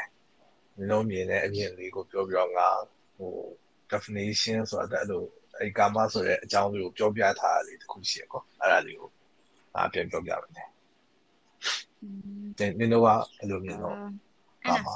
[0.76, 2.68] ဘယ်လိုမြင်တဲ့အမြင်လေးကိုပြောပြတော့ငါ
[3.16, 3.32] ဟို
[3.92, 5.22] definition ဆိုတာအဲ့လို
[5.60, 9.10] အဲကာမဆိုတဲ့အကြောင်းလေးကိုပြောပြထားတာလေးတစ်ခုရှိရကောအဲ့ဒါလေးကို
[9.74, 10.58] ငါပြန်ပြောပြမယ်န
[12.84, 13.96] င်တို့ကဘယ်လိုမြင်တော့
[14.68, 14.86] ကာမ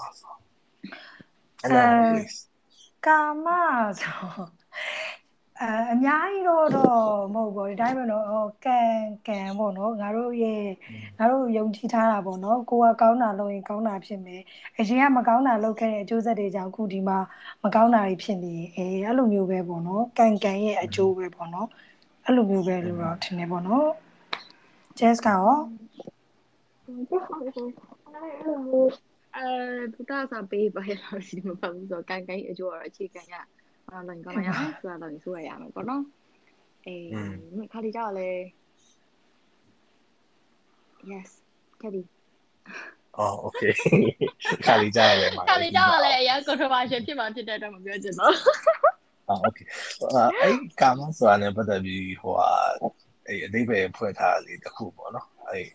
[1.63, 1.83] အဲ့ဒါ
[2.13, 2.48] please
[3.07, 3.47] ကာမ
[4.01, 4.17] ဆို
[5.61, 7.03] အဲအများကြီးတော့တော့
[7.35, 8.93] မဟုတ်ဘူးဒီတိုင်းပဲနော်ဟောကန်
[9.27, 10.65] ကန်ပေါ့နော်ငါတို့ရဲ့
[11.19, 14.43] ငါတို့ယုံကြည်ထားတာပေါ့နော်ကိုကကောင်းတာလုပ်ရင်ကောင်းတာဖြစ်မယ်
[14.79, 17.19] အရင်ကမကောင်းတာလုပ်ခဲ့တဲ့အကျိုးဆက်တွေကြောင့်အခုဒီမှာ
[17.65, 21.69] မကောင်းတာတွေဖြစ်နေအဲအဲ့လိုမျိုးပဲပေါ့နော်ကန်ကန်ရဲ့အကျိုးပဲပေါ့နော်
[22.25, 23.89] အဲ့လိုမျိုးပဲလို့တော့ထင်တယ်ပေါ့နော်
[24.99, 25.51] Jess ကရော
[26.87, 28.81] အဲ
[29.95, 33.35] ပူတာစာပေးပါရလို့ဒီမှာပါဘူးဆိုကန်ကန်အကျိုးရအခြေခံရ
[33.89, 36.03] အော်လိုက်ကောင်းရအောင်ဆိုတာတော့ဆိုရရမယ်ပေါ့နော်
[36.87, 38.29] အေးခါလီကြောက်လဲ
[41.11, 41.31] yes
[41.81, 42.03] ခါလီ
[43.19, 43.73] အော် okay
[44.67, 48.35] ခါလီကြောက်လဲမှာခါလီကြောက်လဲအရင် controversial ဖြစ်မှာဖြစ်တဲ့အတွက်မပြောချင်တော့
[49.29, 49.67] အော် okay
[50.43, 52.51] အဲ့ကာမဆိုတာနဲ့ပတ်သက်ပြီးဟိုဟာ
[53.27, 55.67] အဲ့အတိပ္ပယ်ဖွင့်ထားလေးတစ်ခုပေါ့နော်အဲ့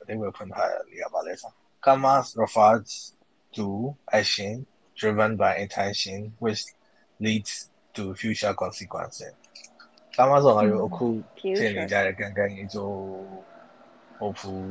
[0.00, 1.52] အတိပ္ပယ်ဖွင့်ထားလေးကပါလဲဆို
[1.85, 3.15] Karma refers
[3.55, 4.65] to action
[4.99, 6.61] driven by intention which
[7.25, 7.53] leads
[7.95, 9.33] to future consequences
[10.17, 11.05] ကာမဆိုငါတို့အခု
[11.59, 12.89] သင်နေကြတဲ့ကံကံကြီးဆို
[14.17, 14.67] ဟုတ်ဘူး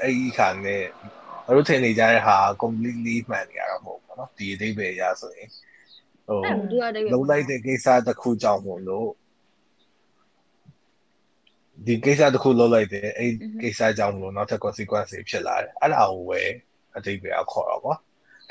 [0.00, 0.82] အဲ့ဒီခါနဲ့
[1.44, 5.48] ငါတို့သင်နေကြတဲ့ဟာ completely မှန်နေရတော့မဟုတ်ဘူးเนาะဒီအသေးပဲရဆိုရင်
[6.26, 6.40] ဟို
[7.12, 9.08] လုံးလိုက်တဲ့ကိစ္စတစ်ခုကြောင့်မို့လို့
[11.85, 16.41] ဒီကိစ္စတစ်ခုလုပ်လိုက်တယ်အဲ့ကိစ္စကြောင့်မလို့နောက်ထပ် consequence တွေဖြစ်လာတယ်အဲ့ဒါကိုပဲ
[16.95, 17.95] အတိတ်ပဲခေါ်တော့ကွာ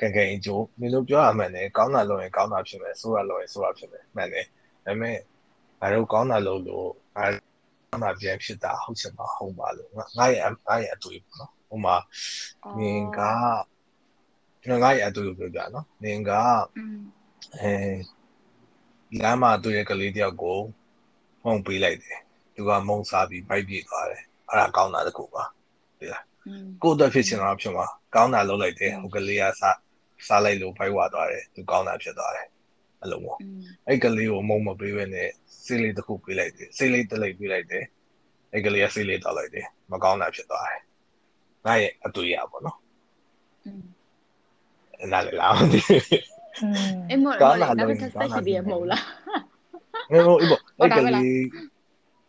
[0.00, 4.46] ကံကံအကျိုးမင်းတို့ပြောရမှန်တယ်ကောင်းတာလုပ်ရင်ကောင်းတာဖြစ်မယ်ဆိုးတာလုပ်ရင်ဆိုးတာဖြစ်မယ်မှန်တယ်
[4.84, 5.16] ဒါပေမဲ့
[5.80, 7.24] ငါတို့ကောင်းတာလုပ်လို့ငါ
[7.88, 11.96] ကောင်းတာပြန်ဖြစ်တာဟုတ်ချင်မှာဟုတ်ပါလို့ငါရဲ့ငါရဲ့အတွေ့ပေါ့နော်ဟိုမှာ
[12.76, 13.20] မင်းက
[14.82, 16.30] ငါရဲ့အတွေ့ကိုပြောပြနော်မင်းက
[17.56, 17.72] အဲ
[19.22, 20.58] လမ်းမှာတွေ့တဲ့ကလေးတယောက်ကို
[21.42, 22.18] ဖုန်းပေးလိုက်တယ်
[22.56, 25.42] သူကမုံစားပြီးပိုက်ပြေးသွားတယ်အဲ့ဒါကောင်းတာတခုပါ
[25.98, 26.24] ဒီလား
[26.82, 29.76] ကိုယ့်အတွက်ဖြစ်ချင်တာဖြစ်မှာကောင်းတာလုပ်လိုက်တယ်ဟိုကလေးကစား
[30.26, 32.46] စားလိုက်လို့ဖိုက်ဝါသွားတယ်သူကောင်းတာဖြစ်သွားတယ်
[33.00, 33.38] အဲ့လိုပေါ့
[33.86, 35.28] အဲ့ကလေးကိုမုံမပေးဘဲနဲ့
[35.64, 37.84] စိတ်လေးတစ်ခုပေးလိုက်တယ်စိတ်လေးတစ်လိုက်ပေးလိုက်တယ်
[38.52, 40.80] အဲ့ကလေးကစိတ်လေးတောက်လိုက်တယ်မကောင်းတာဖြစ်သွားတယ်
[41.66, 42.78] ငါရဲ့အတွေ့အကြပေါ့နော်
[45.00, 46.02] အဲ့ဒါလည်းလားမသိဘူး
[47.10, 49.04] အဲ့မော်ကောင်းတာလည်းတက်တက်ရှိသေးမဟုတ်လား
[50.12, 51.38] ငါတို့အဲ့ကလေး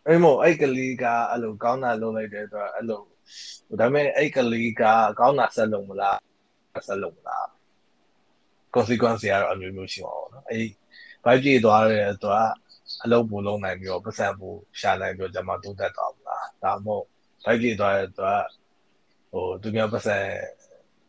[0.08, 3.02] အဲ့မို့အဲ့ကလေးကအဲ့လိုကောင်းတာလုပ်လိုက်တဲ့အတွက်အဲ့လို
[3.80, 4.82] ဒါပေမဲ့အဲ့ကလေးက
[5.20, 6.18] ကောင်းတာဆက်လုပ်မလား
[6.88, 7.46] ဆက်လုပ်မလား
[8.74, 10.66] consequence တွေကတော့အမျိုးမျိုးရှိမှာပေါ့နော်အဲ့
[11.24, 12.46] ဘိုက်ပြေးသွားတဲ့အတွက်
[13.04, 17.04] အလုပ်ပိုလုံးနိုင်ပြီးတော့ပတ်စံပိုရှာနိုင်ပြီးတော့ကျွန်မတိုးတက်သွားမလားဒါမှမဟုတ်
[17.44, 18.42] ဘိုက်ပြေးသွားတဲ့အတွက်
[19.32, 20.16] ဟိုသူများပတ်စံ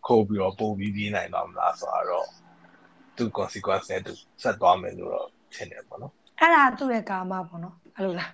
[0.07, 2.27] ခိုးပြီးတော့ပို့ပြီးပြေးနိုင်တော့မလားဆိုတော့
[3.17, 8.32] သူ consequence နဲ့သူဆက်သွားမယ်လို့တော့ထင်တယ်ပေါ့နော်အဲ့ဒါသူ့ရဲ့ကာမပေါ့နော်အဲ့လိုလား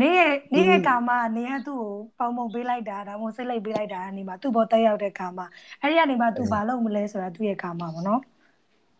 [0.00, 5.40] နေရဲ့နေရဲ့ကာမနေရဲ့သူ့ကိုပေါင်ပုံပေးလိုက်တာဒါမှမဟုတ်စိတ်လိုက်ပေးလိုက်တာနေမှာသူ့ဘောတက်ရောက်တဲ့ကာမ
[5.80, 8.20] အဲ့ဒီကနေမှသူဘာလုပ်မလဲဆိုတာသူ့ရဲ့ကာမပေါ့နော်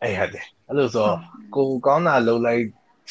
[0.02, 1.08] အဲ့ဟုတ်တယ်အဲ့လိုဆို
[1.54, 2.62] ကိုကောင်းတာလုပ်လိုက်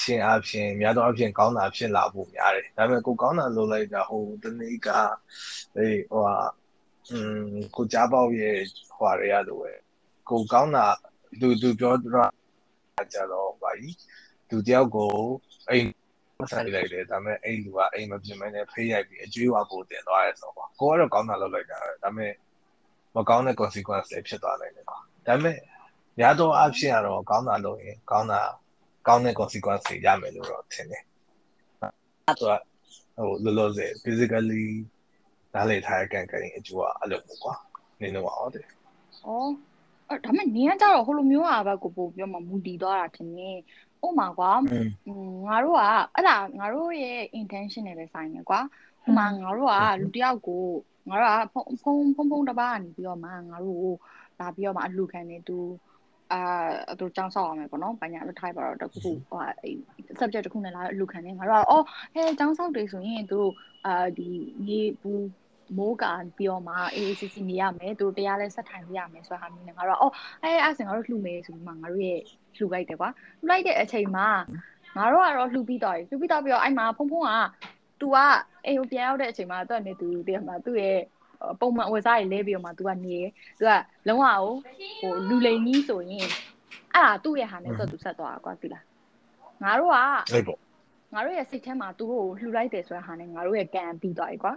[0.01, 4.87] ရှင်အဖြစ်များသောအားဖြင့်ကောင်းတာဖြစ်လာဖို့များတယ်ဒါပေမဲ့ကိုကောင်းတာလုပ်လိုက်တာဟိုတနေ့က
[5.77, 6.37] အေးဟိုဟာ
[7.11, 8.57] อืมကိုကြားပေါက်ရဲ့
[8.97, 9.71] ဟိုရရလို့ပဲ
[10.29, 10.85] ကိုကောင်းတာ
[11.39, 12.25] သူသူပြောတာ
[13.13, 13.97] ကြတော့ဗာကြီး
[14.49, 15.11] သူတယောက်ကို
[15.69, 15.87] အိမ်
[16.49, 22.33] ဆိုင်လိုက်တယ်ဒါပေမဲ့အဲ့လူကအိမ်မပြင်မနဲ့ဖေးရိုက်ပြီးအကျွေးဝပို့တင်သွားရဲဆိုတော့ကိုကတော့ကောင်းတာလုပ်လိုက်တာပဲဒါပေမဲ့
[23.15, 25.57] မကောင်းတဲ့ consequence တွေဖြစ်သွားနိုင်တယ်ကွာဒါပေမဲ့
[26.19, 28.41] များသောအားဖြင့်ကတော့ကောင်းတာလုပ်ရင်ကောင်းတာ
[29.07, 31.03] ကောင်းတဲ့ consequence တွေရမယ်လို့တော့ထင်တယ်
[32.27, 32.59] အဲ့တော့
[33.15, 34.65] ဟိုလောလောဆယ် physically
[35.53, 37.53] နားလည်ထားတဲ့ကံကံအကျိုးကအဲ့လိုပေါ့ကွာ
[37.99, 38.67] နင်းတော့ဟုတ်တယ်ဩ
[40.09, 43.57] အဲ့ဒါမှနင်းကကြတော့ဟိုလိုမျိုးอ่ะဘက်ကိုပို့ပြောမှမူတည်သွားတာထင်တယ်
[44.05, 44.51] ဥမာကွာ
[45.47, 45.81] ငါတို့က
[46.15, 48.59] အဲ့ဒါငါတို့ရဲ့ intention နဲ့ပဲဆိုင်နေကွာ
[49.07, 50.65] ဥမာငါတို့ကလူတယောက်ကို
[51.09, 53.95] ငါတို့ကဖုံဖုံဖုံဖုံတပားကနေပြီးတော့မှငါတို့ကို
[54.39, 55.57] လာပြီးတော့မှအလူခံနေသူ
[56.33, 56.41] အာ
[56.99, 59.71] သူចောင်းဆောက်အောင်မယ်ပေါ့နော်။ဘာညာလို့ထိုက်ပါတော့တခုခုဟိုအဲ
[60.19, 61.83] subject တခုနဲ့လာအလူခံနေငါတို့ကအော်
[62.13, 63.39] ဟဲចောင်းဆောက်တွေဆိုရင်သူ
[63.85, 64.29] အာဒီ
[64.65, 65.27] မြေဘူး
[65.77, 66.05] မိုးက
[66.37, 72.21] ပြီးတော့မှ AACC နေရမယ်သူတရားလဲဆက်ထိုင်ပြရမယ်ဆိုတာဟာမျိုးနဲ့ငါတို့ကအော်အဲအဲ့ဆင်ငါတို့လှူမယ်ဆိုပြီးမှငါတို့ရဲ့
[72.56, 74.28] လှူလိုက်တယ်ကွာလှူလိုက်တဲ့အချိန်မှာ
[74.96, 77.32] ငါတို့ကတော့လှူပြီးတော့လှူပြီးတော့ပြီးတော့အဲ့မှာဖုံဖုံက
[78.00, 78.16] तू က
[78.66, 80.98] အိမ်ကိုပြန်ရောက်တဲ့အချိန်မှာသူကနေသူတည်းမှာသူ့ရဲ့
[81.60, 83.16] ပုံမှန်ဝယ်စားရေးလဲပြီးတော့မှ तू ကနေ
[83.58, 83.72] သူက
[84.08, 84.24] လုံးဝ
[85.00, 86.26] ဟိုလူလိန်ကြီးဆိုရင်
[86.94, 88.84] အဲ့ဒါသူ့ရဲ့ဟာနဲ့တော့ तू ဆက်သွားတာကွာသိလား
[89.62, 89.96] ငါတို့က
[90.32, 90.58] အဲ့ပေါ့
[91.12, 94.52] ငါတို့ရဲ့စိတ်ထဲမှာသူတို့ကိုလှူလိုက်တယ်ဆိုတဲ့ဟာနဲ့ငါတို့ရဲ့ကံပြီးသွားပြီကွာ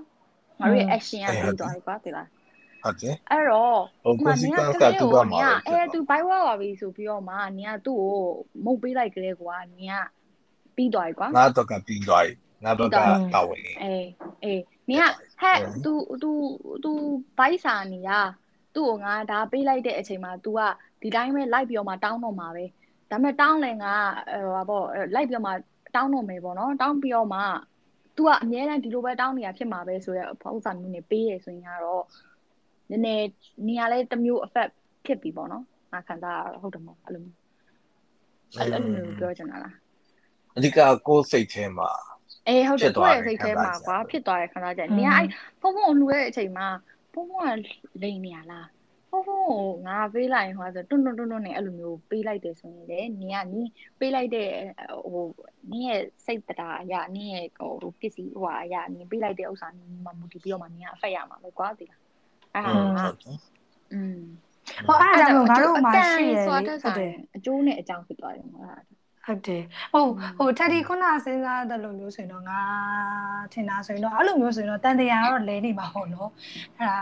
[0.59, 2.27] ငါတို့ရဲ့ action ကပြီးသွားပြီကွာသိလား
[2.83, 8.17] ဟုတ်တယ်အဲ့တော့ဟို consequence ကသူ့ဘက်မှာအဲ तू ဘိုက်ဝါပါပြီဆိုပြီးတော့မှနင်ကသူ့ကို
[8.65, 9.95] မုတ်ပေးလိုက်ကလေးကွာနင်က
[10.75, 12.95] ပြီးသွားပြီကွာငါတော့ကပြီးသွားပြီငါဘက်က
[13.33, 14.07] တာဝန်အေး
[14.43, 15.05] အေးနင်က
[15.41, 16.29] ဟဲ့ तू तू
[16.83, 16.91] तू
[17.37, 18.11] ဘိုက်စာနေရ
[18.75, 20.59] သူ့ကိုငါဒါပေးလိုက်တဲ့အချိန်မှာ तू က
[21.01, 22.65] ဒီတိုင်းပဲလိုက်ပြီးတော့မှတောင်းတော့မှာပဲ
[23.11, 23.93] ဒါပေမဲ့တောင်းလဲငါ
[24.43, 25.51] ဟိုပါပေါ့လိုက်ပြီးတော့မှ
[25.95, 27.41] တောင်းတော့မယ်ပေါ့နော်တောင်းပြီးတော့မှ
[28.17, 30.23] तू ကအများအားဒီလိုပဲတောင်းနေရဖြစ်မှာပဲဆိုရဥ
[30.57, 32.03] စ္စာမျိုးနဲ့ပေးရဆိုရင်ကတော့
[32.90, 33.26] နည်းနည်း
[33.66, 34.72] နေရာလဲတစ်မျိုး effect
[35.06, 37.36] ဖြစ်ပြီပေါ့နော်ငါခံစားရဟုတ်တယ်မဟုတ်အဲ့လိုမျိုး
[38.58, 39.74] အဲ့လိုမျိုးပြောချင်တာလား
[40.56, 41.90] အဓိကကိုယ်စိတ်ထဲမှာ
[42.48, 45.26] အေးဟုတ်တယ်ကိုယ့်ရဲ့စိတ်ထဲမှာကွာဖြစ်သွားတဲ့ခံစားချက်နေကအဲ့
[45.60, 46.66] ဖုံဖုံလှူတဲ့အချိန်မှာ
[47.12, 47.54] ဖုံဖုံက
[48.02, 48.68] လိန်နေရလား
[49.10, 53.70] ဖုံဖုံကိုငါပေးလိုက်ရင်ဟောဆိုတွန်းတွန်းတွန်းတွန်းနဲ့အဲ့လိုမျိုးပေးလိုက်တယ်ဆိုရင်လေနေကနီး
[54.00, 54.50] ပေးလိုက်တဲ့
[55.12, 55.26] ဟို
[55.70, 62.03] နင်းရဲ့စိတ်တရားအရာနင်းရဲ့ဟိုပစ္စည်းဟိုအရာနင်းပေးလိုက်တဲ့ဥစ္စာနင်းမှမူတည်ပြီးတော့မှနင်းကအဖက်ရမှာပဲကွာသိလား
[62.55, 63.05] အဲ့ဒါ
[63.93, 64.19] อืม
[64.87, 68.81] ဟောအဲ့ဒါကြောင့်ငါတို့မှရှိရလေဟုတ်တယ်အကျိုးနဲ့အကြောင်းဖြစ်သွားတယ်ဟုတ်လား
[69.25, 70.05] ဟုတ်တယ်ဟို
[70.37, 72.59] ဟိုထက်ဒီခုနစဉ်းစားတဲ့လိုမျိုးဆိုရင်တော့ငါ
[73.53, 76.29] ထင်တာဆိုရင်တော့အဲ့လိုမျိုးဆိုရင်တော့တန်တရားတော့လဲနေမှာပေါ့နော်
[76.77, 76.99] အဲ့ဒါ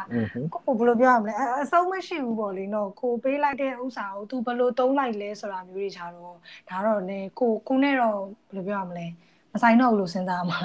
[0.53, 6.35] ကိုဘယ်လိုပြောရမလဲအဆုံးမရှိဘူးပေါ့လေနော်ကိုပေးလိုက်တဲ့ဥစ္စာကို तू ဘယ်လိုသုံးလိုက်လဲဆိုတာမျိုးတွေခြားတော့
[6.69, 9.07] ဒါတော့ねကိုကိုနဲ့တော့ဘယ်လိုပြောရမလဲ
[9.54, 10.58] မဆိုင်တော့ဘူးလို့စဉ်းစားမှာ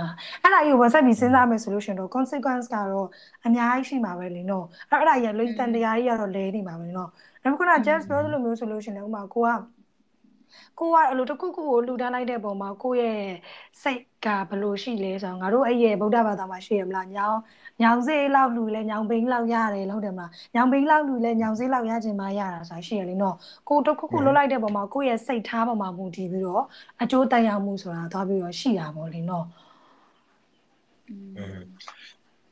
[0.44, 3.08] အဲ့ဒါကြီးဝက်ဆက်ပြီးစဉ်းစားမယ်ဆိုလို့ရှင်တော့ consequence ကတော့
[3.46, 7.10] အများကြီးရှိမှာပဲလေနော်အဲ့အဲ့ဒါကြီးလွေးတန်တရားကြီးကတော့လဲနေမှာပဲနော်
[7.44, 9.50] ဒါပေမဲ့ခုန just ပြောသလိုမျိုးဆိုလို့ရှင်လည်းဥမာကိုက
[10.80, 13.20] ကိုကအဲ့လိုတစ်ခုခုကိုလှူဒန်းလိုက်တဲ့ပုံမှာကိုရဲ့
[13.84, 17.38] စိတ်ကဘယ်လိုရှိလဲဆိုတော့ငါတို့အဲ့ရဲ့ဗုဒ္ဓဘာသာမှာရှိရမလားညောင်
[17.82, 23.36] ညောင်စေးလောက်လှူလဲညောင်ဘိန်းလောက်ရတယ်လို့ဟုတ်တယ်မလားညောင်ဘိန်းလောက်လှူလဲညောင်စေးလောက်ရခြင်းမရတာဆိုတာရှိရလေနော်
[23.70, 26.64] ကိုတစ်ခုခုလှုပ်လိုက်တဲ့ပုံမှာကိုရဲ့စိတ်ထားပုံမှာမူတည်ပြီးတော့
[27.02, 29.46] အကျိုးတန်ရောက်မှုဆိုတာသွားပြီးတော့ရှိတာပေါ့လေနော်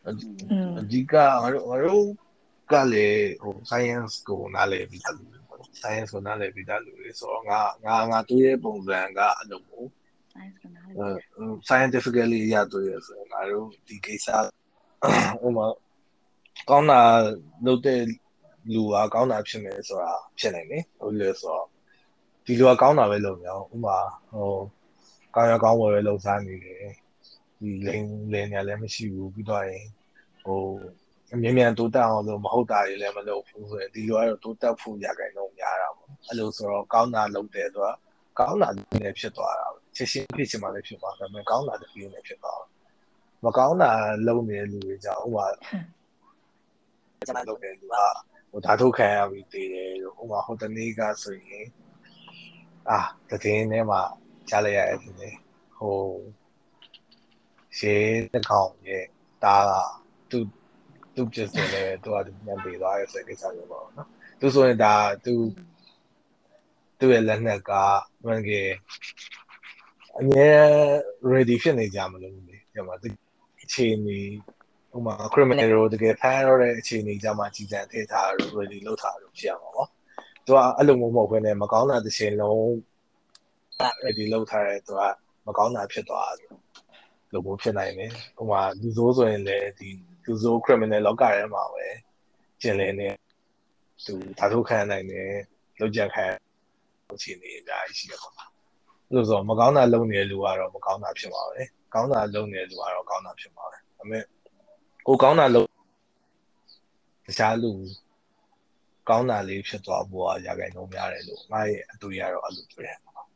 [0.08, 0.12] အ
[0.91, 2.05] ဓိကငါတို့ငါတို့
[2.71, 5.35] ကလည်းဟို science ကိုနားလည်ပြီးသားလူတွေပေါ့
[5.81, 9.88] science ကိုနားလည်ပြီးသားလူတွေဆိုတော့ငါငါငါတွေ့ရဲ့ပုံစံကအဲ့လိုမျိုး
[10.33, 10.97] science ကိုနားလည်
[11.67, 14.27] scientifically ရတွေ့ရဆိုတော့ငါတို့ဒီကိစ္စ
[15.41, 15.67] ဟိုမှာ
[16.69, 17.01] ကောင်းတာ
[17.65, 18.01] လုပ်တဲ့
[18.73, 21.65] လူကကောင်းတာဖြစ်မယ်ဆိုတာဖြစ်နိုင်တယ်ဟိုလေဆိုတော့
[22.45, 23.97] ဒီလူကကောင်းတာပဲလုပ်နေအောင်ဥမာ
[24.31, 24.51] ဟို
[25.35, 26.83] ကောင်းရကောင်းဝယ်ပဲလုပ်စားနေတယ်
[27.59, 29.85] ဒီလိန်လိန်ညာလည်းမရှိဘူးပြီးတော့ရင်
[30.43, 30.61] ဟို
[31.03, 31.04] အ
[31.41, 37.98] မြင်မြန်တိုးတက်အောင်လို့မဟုတ်တာတွေလည်းမလုပ်ဘူးဆိုရင်ဒီလိုကတော့တိုးတက်ဖို့ရခိုင်တော့များတာပေါ့အဲ့လိုဆိုတော့ကောင်းတာလုပ်တယ်ဆိုတော့
[38.39, 42.62] ကောင်းတာလည်းဖြစ်သွားတာချက်ချင်းဖြစ်ချင်မှလည်းဖြစ်သွားတယ်ဒါပေမဲ့ကောင်းတာတစ်ပြေးနဲ့ဖြစ်သွား
[43.43, 43.91] မကောင်းတာ
[44.28, 45.48] လုပ်နေတဲ့လူတွေကြောင့်ဥပမာ
[47.28, 47.98] ကျွန်တော်လုပ်တဲ့လူက
[48.52, 51.65] ဟိုဓာတ်ထုတ်ခံရပြီးတည်တယ်လို့ဥပမာဟိုတနေ့ကဆိုရင်
[52.89, 53.00] အာ
[53.43, 54.02] တည်င်းထဲမှာ
[54.50, 55.36] ကြားလိုက်ရတယ်ဒီနေ့
[55.78, 55.98] ဟို
[57.78, 59.06] ရှေးတစ်ကောင်ရဲ့
[59.43, 59.71] တားက
[60.30, 60.45] သူ့
[61.15, 64.08] သူ့ဖြစ်တယ်လေသူကပြန်ပေးသွားရဲဆိုတဲ့ကိစ္စမျိုးပေါ့နော်
[64.39, 64.93] သူဆိုရင်ဒါ
[65.25, 65.34] သူ
[66.99, 67.71] သူ့ရဲ့လက်နက်က
[68.25, 68.62] မှန်ကေ
[70.19, 70.49] အမြဲ
[71.32, 72.95] ready ဖြစ်နေကြမလို့လေဒီမှာ
[73.63, 74.19] အခြေအနေ
[74.95, 79.89] ဥမာ criminal တို့တကယ်ဖမ်းရတဲ့အခြေအနေကြမှာကြီးစံထည့်ထားလို့ ready လုပ်ထားလို့ဖြစ်ရမှာပေါ့
[80.45, 82.62] သူကအဲ့လိုမျိုးမဟုတ်ဘဲနဲ့မကောင်းတာတစ်ချိန်လုံး
[84.04, 85.01] ready လုပ်ထားတဲ့သူက
[85.47, 86.51] မကောင်းတာဖြစ်သွားတယ်
[87.34, 89.89] လို့မျိုးဖြစ်နိုင်တယ်ဥမာလူဆိုးဆိုရင်လည်းဒီ
[90.24, 91.87] လူဆိုး criminal လောကထဲမှာပဲ
[92.61, 93.09] ကျင်လည်နေ
[94.04, 95.30] သူဓာတ်ထုတ်ခံနိုင်တယ်
[95.80, 96.24] လောက်ကြခံ
[97.14, 98.44] အခြေအနေအများကြီးရှိရပါမှာ
[99.12, 101.62] လို့ဆိုမကောင်းတာလုပ်နေတဲ့လူကတော့မကောင်းတာဖြစ်မှာပဲ
[101.94, 104.24] ကောင်းတာလုပ်နေတဲ့လူကတော့ကောင်းတာဖြစ်မှာပဲဒါပေမဲ့
[105.06, 105.68] ကိုကောင်းတာလုပ်
[107.26, 107.72] တခြားလူ
[109.09, 113.26] ကောင်းတာလေးဖြစ်သွားဖို့ကရာခိုင်နှုန်းများတယ်လို့ငါရဲ့အတွေ့ရတော့အဲ့လိုတွေ့ရတယ်ပေါ့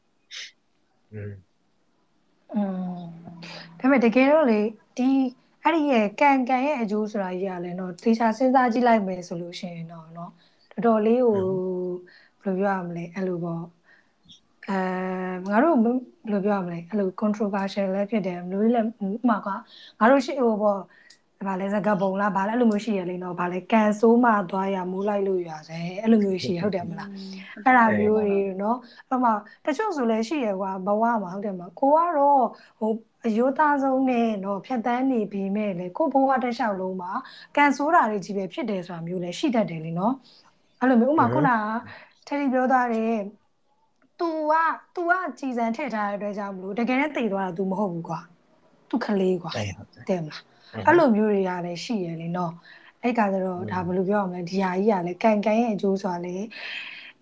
[1.13, 1.33] อืม
[2.55, 2.63] อื
[2.95, 3.03] ม
[3.79, 4.61] ဒါပေမဲ့တကယ်တော့လေ
[4.97, 5.09] ဒီ
[5.63, 10.31] အဲ့ဒီရဲ့ကံကံရဲ့အကျိုးဆိုတာကြီးရလဲเนาะသေချာစဉ်းစားကြည့်လိုက်မယ်ဆိုလို့ရှိရင်တော့เนาะ
[10.73, 11.39] တော်တော်လေးကို
[12.43, 13.63] ဘယ်လိုပြောရမလဲအဲ့လိုပေါ့
[14.69, 14.79] အဲ
[15.49, 15.97] ငါတို့ဘယ်
[16.33, 19.49] လိုပြောရမလဲအဲ့လို controversial လည်းဖြစ်တယ်မလို့လည်းဥမာက
[19.99, 20.81] ငါတို့ရှိဟိုပေါ့
[21.47, 27.11] ဘာလဲစကားပုံလားဘာလဲအဲ့လိုမျိုးရှိရလေနော်ဘာလဲကန်ဆိုးမှသွားရမိုးလိုက်လို့ရစေအဲ့လိုမျိုးရှိရဟုတ်တယ်မလား
[27.65, 28.79] အဲ့ဒါမျိုးတွေနော်
[29.11, 29.33] အဲ့မှာ
[29.65, 32.45] တချို့ဆိုလည်းရှိရကွာဘဝမှာဟုတ်တယ်မလားကိုကတော့
[32.81, 32.91] ဟို
[33.27, 37.13] အယိုးသားဆုံးနဲ့တော့ဖြတ်တန်းနေပြီးမဲ့လေကိုဘဝတစ်လျှောက်လုံးမှာ
[37.57, 40.15] ကန်ဆိုးတာတွေကြီးပဲဖြစ်တယ်ဆိုတာမျိုးလည်းရှိတတ်တယ်လीနော်
[40.81, 41.59] အဲ့လိုမျိုးဥမာခုနက
[42.27, 43.17] ထရီပြောသားတယ်
[44.21, 44.55] तू က
[44.95, 48.21] तू ကကြည်စံထည့်ထားတဲ့အတွက်ကြောင့်မလို့တကယ်နဲ့တည်သွားတာ तू မဟုတ်ဘူးကွာ
[48.89, 49.53] तू ခလေးကွာ
[50.09, 50.43] တဲ့မလား
[50.86, 52.52] အဲ့လိုမျိုးတွေကလည်းရှိရလေနော်
[53.04, 56.36] အဲ့ကဆိုတော့ဒါဘယ်လိုပြောရမလဲဒီဟာကြီးကလည်းကန်ကန်ရဲ့အကျိုးဆိုတာလေ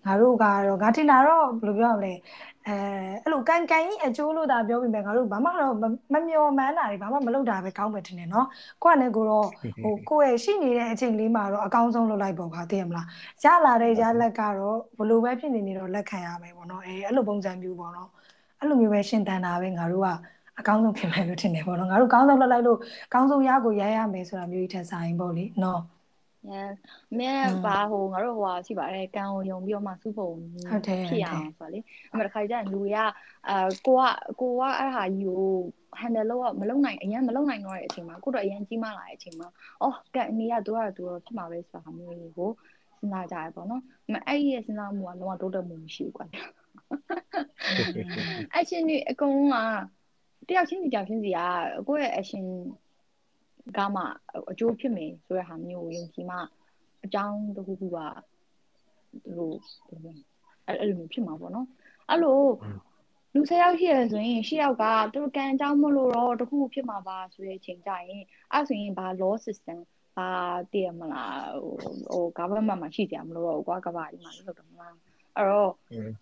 [0.04, 2.12] ငါတို့ကတော့ငါထင်တာတော့ဘယ်လိုပြောရမလဲ
[2.66, 2.72] အဲ
[3.22, 5.74] အဲ့လိုကန်ကန်ကြီးအကျိုးလို့ဒါပြောပြီးမယ်ငါတို့ဘာမှတော့
[6.12, 8.46] မမျော်မှန်းတာတွေဘာမှမလုပ်တာပဲကောင်းမယ်ထင်တယ်နော်
[8.82, 9.46] ကိုကလည်းကိုတော့
[9.82, 13.06] ဟိုကိုရဲ့ရှိနေတဲ့အချိန်လေးမှာတော့အကောင်းဆုံးလုပ်လိုက်ပေါ့ခါသိရမလား
[13.44, 18.08] ရလာတဲ့ရလက်ကတော့ဘလို့ပဲဖြစ်နေနေတော့လက်ခံရမယ်ပေါ့နော်အဲအဲ့လိုပုံစံမျိုးပေါ့နော်
[18.60, 20.08] အဲ့လိုမျိုးပဲရှင်တန်တာပဲငါတို့က
[20.58, 22.78] အကောင်းဆုံးဖြစ်မယ်လို့ထင်တယ်ပေါ့နော်ငါတို့ကောင်းဆုံးလုပ်လိုက်လို့
[23.14, 25.82] ကောင်းဆုံးရကိုရရမယ်ဆိုတာမျိုးကြီးထက်ဆိုင်ပေါ့လေနော်
[26.50, 26.76] yes
[27.18, 27.32] မဲ
[27.64, 30.30] ပါဟိုငါတို့ဟိုဟာရှိပါတယ်ကံကိုယုံပြီးတော့မှစုပုံ
[30.86, 31.78] ဖြစ်ရအောင်ဆိုတော့လေ
[32.12, 32.98] အမှတခါကျရင်လူတွေက
[33.48, 34.02] အာကိုက
[34.40, 35.52] ကိုကအဲ့ဟာကြီးကို
[36.00, 39.48] handle လုပ်မလုပ်နိုင်အရင်မလုပ်နိုင်တော့တဲ့အချိန်မှာကိုတော့အရင်ကြီးမှလာတဲ့အချိန်မှာ
[39.82, 42.50] အော်ကံအနေကသူကတော့သူတော့ဖြစ်မှာပဲဆိုတာမျိုးကို
[42.98, 43.82] စဉ်းစားကြရပေါ့နော်။
[44.28, 46.26] အဲ့ဒီရဲ့စဉ်းစားမှုကလုံးဝတိုးတက်မှုမရှိဘူးကွာ။
[48.54, 49.97] အဲ့ချင်းဒီအကုန်လုံးက
[50.48, 51.38] တယောက်ချင်းစီတယောက်ချင်းစီက
[51.88, 52.44] ကိုယ့်ရဲ့ action
[53.76, 54.02] ကမှ
[54.50, 56.36] အကျိုးဖြစ်မယ်ဆိုတဲ့ဟာမျိုးကိုယုံကြည်မှ
[57.04, 57.98] အကြောင်းတစ်ခုခုက
[59.24, 59.56] သူတို့
[60.66, 61.66] အဲ့လိုမျိုးဖြစ်မှာပေါ့နော်
[62.10, 62.40] အဲ့လို
[63.34, 69.78] လူ၁၀ယောက်ရှိရဆိုရင်၈ယောက်ကသူတို့ကံအကြောင်းမလို့တော့တခုဖြစ်မှာပါဆိုတဲ့အချိန်ကြရင်အဲ့ဆိုရင်ဘာ law system
[70.16, 70.28] ဘာ
[70.72, 71.42] တည်ရမလား
[72.12, 74.94] ဟို government မှာရှိကြမလို့တော့ကွာကဘာကြီးမှာလုပ်တယ်မလား
[75.36, 75.72] အဲ့တော့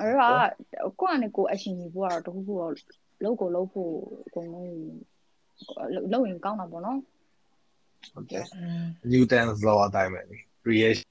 [0.00, 2.74] အဲ့တော့ကိုယ့်အနေကိုအရှင်ကြီးဖို့ကတော့တခုခုတော့
[3.24, 3.92] လုပ်ကိုလုပ်ဖို့
[4.26, 4.70] အကုန်လုံး
[6.12, 6.98] လုပ်ရင်ကောင်းတာပေါ့နော်
[8.14, 8.44] ဟုတ်တယ်
[9.12, 10.38] Newton's law အတိုင်းပဲလေ
[10.70, 11.08] reaction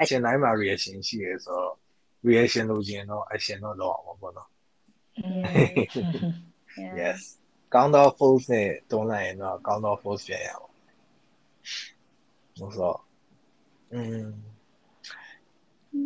[0.00, 1.72] action တိုင်းမှာ reaction ရှိရဲဆိုတော့
[2.28, 4.48] reaction လုပ်ခြင်းတော့ action တော့လုပ်အောင်ပေါ့နော်
[7.00, 7.20] yes
[7.74, 10.70] ကောင်းသော force နဲ့တွန်းလိုက်ရင်တော့ကောင်းသော force ပြန်ရအောင်
[12.58, 12.98] ဆိုတော့
[13.92, 14.28] อืม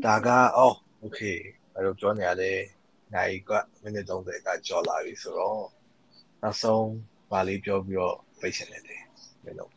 [0.04, 1.38] ဒါကအော် okay
[1.74, 2.58] အဲ့လိုပြောနေရတယ်
[3.14, 3.50] နိုင်က
[3.82, 5.62] မိနစ်30ကကြော်လာပြီဆိုတော့
[6.42, 6.88] နောက်ဆုံး
[7.30, 9.02] ပါလေးပြောပြီးတော့ပိတ်ရှင်နေတယ်
[9.44, 9.72] မင်းတို့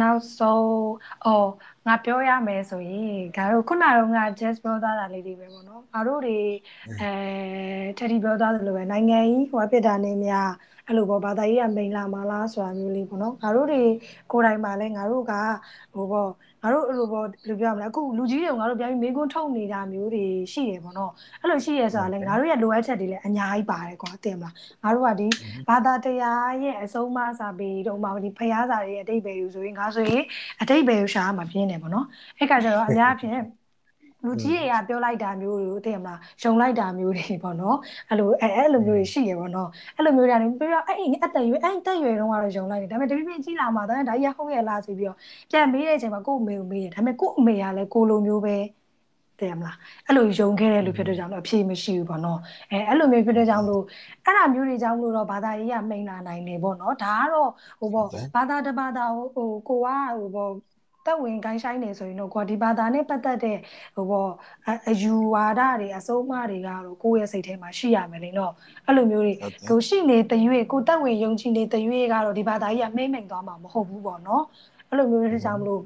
[0.00, 0.68] နောက်ဆုံး
[1.26, 1.50] အော်
[1.86, 6.38] ငါပြောရမယ်ဆိုရင်ငါတို့ခုနကတော့ငါ just ပြောသားတာလေးတွေပဲပေါ့နော်ငါတို့တွေ
[7.00, 7.10] အဲ
[7.98, 10.50] ထက်တီပြောသားသလိုပဲနိုင်ငံကြီးဟိုဖြစ်တာနေများ
[10.86, 13.82] အဲ့လိုပေါ့ဘာသာရေးကမိန်လာမလားဆိုတာမျိုးလေးပေါ့နော်ငါတို့တွေ
[14.30, 15.32] ကိုယ်တိုင်မှာလဲငါတို့က
[15.94, 16.28] ဟိုပေါ့
[16.62, 25.28] ငါတို့အဲ့လိုပေါ့ဘယ်လိုပြောရမလဲအခုလူကြီးတွေငါတို့ပြန်ပြီးမေးခွန်းထုတ်နေတာမျိုးတွေရှိတယ်ပေါ့နော်အဲ့လိုရှိရဆိုတာလဲငါတို့ရဲ့လိုအပ်ချက်တွေလည်းအများကြီးပါတယ်ကွာသိမလားငါတို့ကဒီ
[25.68, 30.22] ဘာသာတရားရဲ့အဆုံးအမစာပေတော့မှဒီဖျားစာတွေရဲ့အတိတ်ပဲယူဆိုရင်ငါဆိုရင်
[30.60, 32.06] အတိတ်ပဲယူရှာမှာပြင်းတယ်ပေါ့နော်
[32.38, 33.63] အဲ့ကကြတော့အများဖြင့်
[34.24, 37.76] လူကြီးတွေကပြောလိုက်တာမျိုးတွေကိုသိရမလားယုံလိုက်တာမျိုးတွေပေါ့နော်
[38.08, 45.16] အဲ့လိုအဲ့အဲ့လိုမျိုးတွေရှိရပေါ့နော်အဲ့လိုမျိုးတွေကနေပြီးတော့အဲ့အသက်ရွယ်အဲ့တက်ရွယ်တုန်းကတော့ယုံလိုက်တယ်ဒါပေမဲ့တပိပိကြီးလာမှဒါဒါကြီးဟုတ်ရဲ့လားဆိုပြီးတော့
[45.50, 48.56] ပြန်မေးတဲ့အချိန်မှာကို့အမေကိုမေးတယ်ဒါပေမဲ့ကို့အမေကလည်းကိုလိုမျိုးပဲ
[49.38, 52.38] သိရမလားအဲ့လိုယုံခဲ့တဲ့လူဖြစ်တဲ့ကြောင့်တော့အဖြေမရှိဘူးပေါ့နော်
[52.70, 53.82] အဲအဲ့လိုမျိုးဖြစ်တဲ့ကြောင့်လို့
[54.24, 60.50] အဲ့ဒါမျိုးတွေကြောင့်လို့တော့ဘာသာရေးကမိန်လာနိုင်နေပေါ့နော်ဒါကတော့ဟိုပေါ့ဘာသာတဘာသာဟိုကိုကဟိုပေါ့
[61.06, 63.58] တက်ဝင်ကိုင်းဆိုင်နေဆိုရင်တော့ကွာဒီဘာသာနဲ့ပတ်သက်တဲ့
[63.94, 64.30] ဟိုပေါ့
[64.90, 68.52] အယူဝါဒတွေအဆုံးအမတွေကတော့ကိုယ့်ရဲ့စိတ်ထဲမှာရှိရမယ်လေနော်
[68.86, 69.34] အဲ့လိုမျိုးတွေ
[69.68, 74.44] ကိုရှိနေတဲ့ရွေကိုတက်ဝင်ယုံကြည်နေတဲ့ရွေကတော့ဒီဘာသာကြီးကမိမ့်မိန်သွားမှာမဟုတ်ဘူးပေါ့နော်
[74.88, 75.82] အဲ့လိုမျိုးတွေကြောင့်မလို့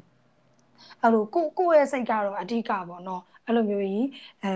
[1.02, 4.06] အဲ့လိုကိုကိုယ့်ရဲ့စိတ်ကတော့အဓိကပေါ့နော်အဲ့လိုမျိုးကြီး
[4.44, 4.52] အဲ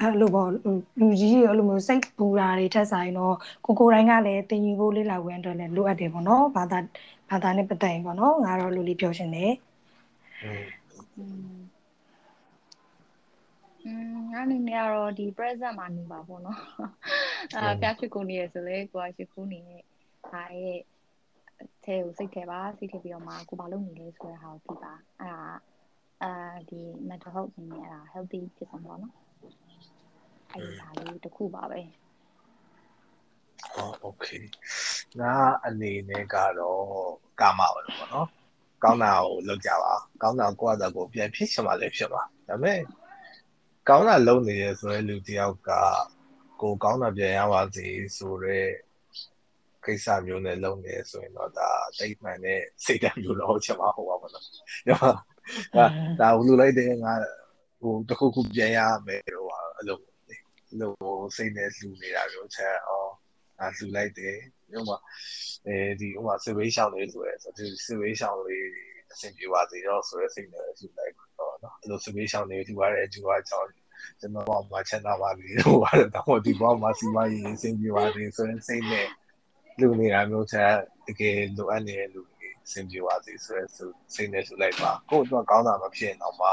[0.00, 0.48] အဲ့လိုပေါ့
[1.00, 3.34] လူကြီးတွေအဲ့လိုမျိုးစိတ်ပူတာတွေထက်ဆိုင်တော့
[3.66, 6.78] ကိုကိုတိုင်းကလည်းတင်ယူဖို့လေ့လာဝင်အတွက်လည်းလိုအပ်တယ်ပေါ့နော်ဘာသာ
[7.30, 9.52] ဘာသာနဲ့ပတ်သက်ရင်ပေါ့နော်ငါတော့လူလေးပြောရှင်တယ်
[11.18, 16.60] อืมငါအနေနဲ့ကတော့ဒီ present မှာနေပါပေါ့နော်
[17.54, 19.82] အာပြချစ်ကိုနေရဆိုလေကိုကချစ်ကိုနေတဲ့
[20.30, 20.78] ဟာရဲ့
[21.84, 25.46] အဲကိုစိတ်ထဲပါစိတ်ထဲပြီးတော့မှကိုဘာလုပ်နေလဲဆိုတဲ့ဟာကိုသိပါအဲ့ဒါ
[26.22, 26.32] အာ
[26.70, 29.14] ဒီ mental health အနေနဲ့အဲ့ဒါ healthy ဖြစ်ဆုံးပေါ့နော်
[30.52, 31.80] အဲ့ဒါလေးတစ်ခုပါပဲ
[33.74, 34.42] ဟော okay
[35.18, 35.32] ငါ
[35.66, 36.84] အနေနဲ့ကတော့
[37.40, 38.28] ကာမပါလို့ပေါ့နော်
[38.82, 42.80] ကောင်းတာကိုလုပ်ကြပါကောင်းတာကိုယ့်အသာကိုပြန်ဖြစ်ချင်မှလည်းဖြစ်ပါဒါပေမဲ့
[43.88, 45.70] ကောင်းတာလုပ်နေရဆိုတဲ့လူတယောက်က
[46.60, 48.70] ကိုကောင်းတာပြန်ရပါစေဆိုတော့
[49.84, 51.68] ကိစ္စမျိုးနဲ့လုပ်နေဆိုရင်တော့ဒါ
[51.98, 54.44] တိတ်မှန်တဲ့စိတ်ဓာတ်မျိုးတော့ချက်မဟုတ်ပါဘူးနော်။
[54.90, 55.84] ဒါ
[56.20, 57.12] ဒါဟိုလူလိုက်တဲ့ငါ
[57.80, 60.92] ဟိုတခုခုပြန်ရမယ်တော့အဲ့လိုအဲ့လို
[61.36, 63.10] စိတ်နဲ့လူနေတာမျိုးချက်အော်
[63.58, 64.36] ငါလူလိုက်တယ်
[64.78, 64.98] ဥပမာ
[65.66, 68.66] အဲဒီဥပမာစစ်ဘေးရှောင်းလေးဆိုရဲဆိုဒီစစ်ဘေးရှောင်းလေး
[69.12, 73.68] အဆင်ပြေပါသေးတော့ဆိုရဲစိတ်နဲ့လူလိုက်တော့နော်အဲ့လိုစစ်ဘေးရှောင်းလေးလူရတဲ့အကျိုးအကြောင်း
[74.20, 79.08] ကျွန်တော်ကမှချမ်းသာပါပြီဟိုကတော့ဒီဘောမှာစီမရေးအဆင်ပြေပါသေးဆိုရင်စိတ်နဲ့
[79.80, 80.72] လူနေတာမျိုးချက်
[81.06, 83.64] တကယ်လိုအပ်နေတဲ့လူတွေအဆင်ပြေပါစေဆိုရဲ
[84.14, 86.48] စိတ်နဲ့လူလိုက်ပါကိုယ့်အတွက်ကောင်းတာမဖြစ်တော့မှ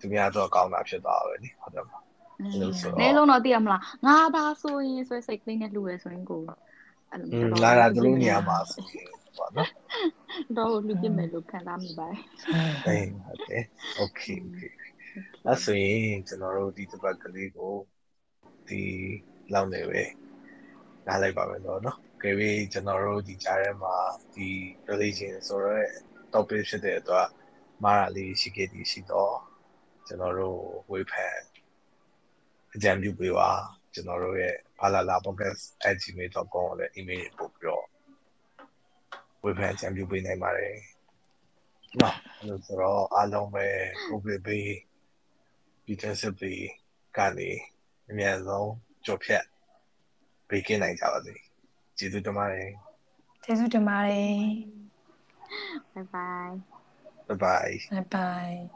[0.00, 2.02] သူများတော့ကောင်းတာဖြစ်သွားပဲလေဟုတ်တယ်မလား
[2.40, 6.42] အဲ့လိုဆိုတော့လဲလုံးတော့သိရမလားငါသာဆိုရင်ဆွဲစိတ်ကလေးနဲ့လှူရဲဆိုရင်ကို
[7.14, 9.70] အဲ့လိုမျိုးလာတာသူတို့နေရာမှာဆိုရင်ပေါ့နော်
[10.56, 12.18] တော့လူပြမယ်လို့ခံစားမိပါတယ်
[12.86, 13.64] အေးဟုတ်တယ်
[14.00, 14.72] okay okay
[15.46, 17.74] အဲ့ဆိုရင်ကျွန်တော်တို့ဒီတစ်ပတ်ကလေးကို
[18.68, 18.82] ဒီ
[19.52, 20.02] လောက်နေပဲ
[21.06, 23.94] နားလိုက်ပါမယ်တော့နော်ကြွေးကျွန်တော်တို့ဒီကြားထဲမှာ
[24.34, 24.48] ဒီ
[24.90, 25.86] religion ဆိုတော့
[26.32, 27.28] topic ဖြစ်တဲ့အတွက်
[27.84, 29.36] မားရလေးရှိခဲ့ဒီရှိတော့
[30.06, 31.38] ကျွန်တော်တို့ဝေဖန်
[32.74, 33.50] အကြံပြုပေးပါ
[33.94, 37.84] ကျွန်တော်တို့ရဲ့ဘာလာလာ podcast@gmail.com ကိုလည်း email ပို့ပြီးတော့
[39.42, 40.76] ဝေဖန်အကြံပြုပေးနိုင်ပါတယ်။
[42.00, 43.66] နော်အဲ့လိုဆိုတော့အားလုံးပဲ
[44.08, 44.68] COVID ပေး
[45.86, 46.62] ဒီတက်စစ်ပေး
[47.16, 47.50] ကနေ
[48.10, 48.70] အများဆုံး
[49.04, 49.44] ကြော်ဖြတ်
[50.48, 51.34] ပေးကင်းနိုင်ကြပါစေ။
[51.98, 52.70] ကျေးဇူးတင်ပါတယ်။
[53.44, 54.38] ကျေးဇူးတင်ပါတယ်။
[55.94, 56.60] Bye bye.
[57.28, 57.80] Bye bye.
[57.90, 58.70] Bye bye.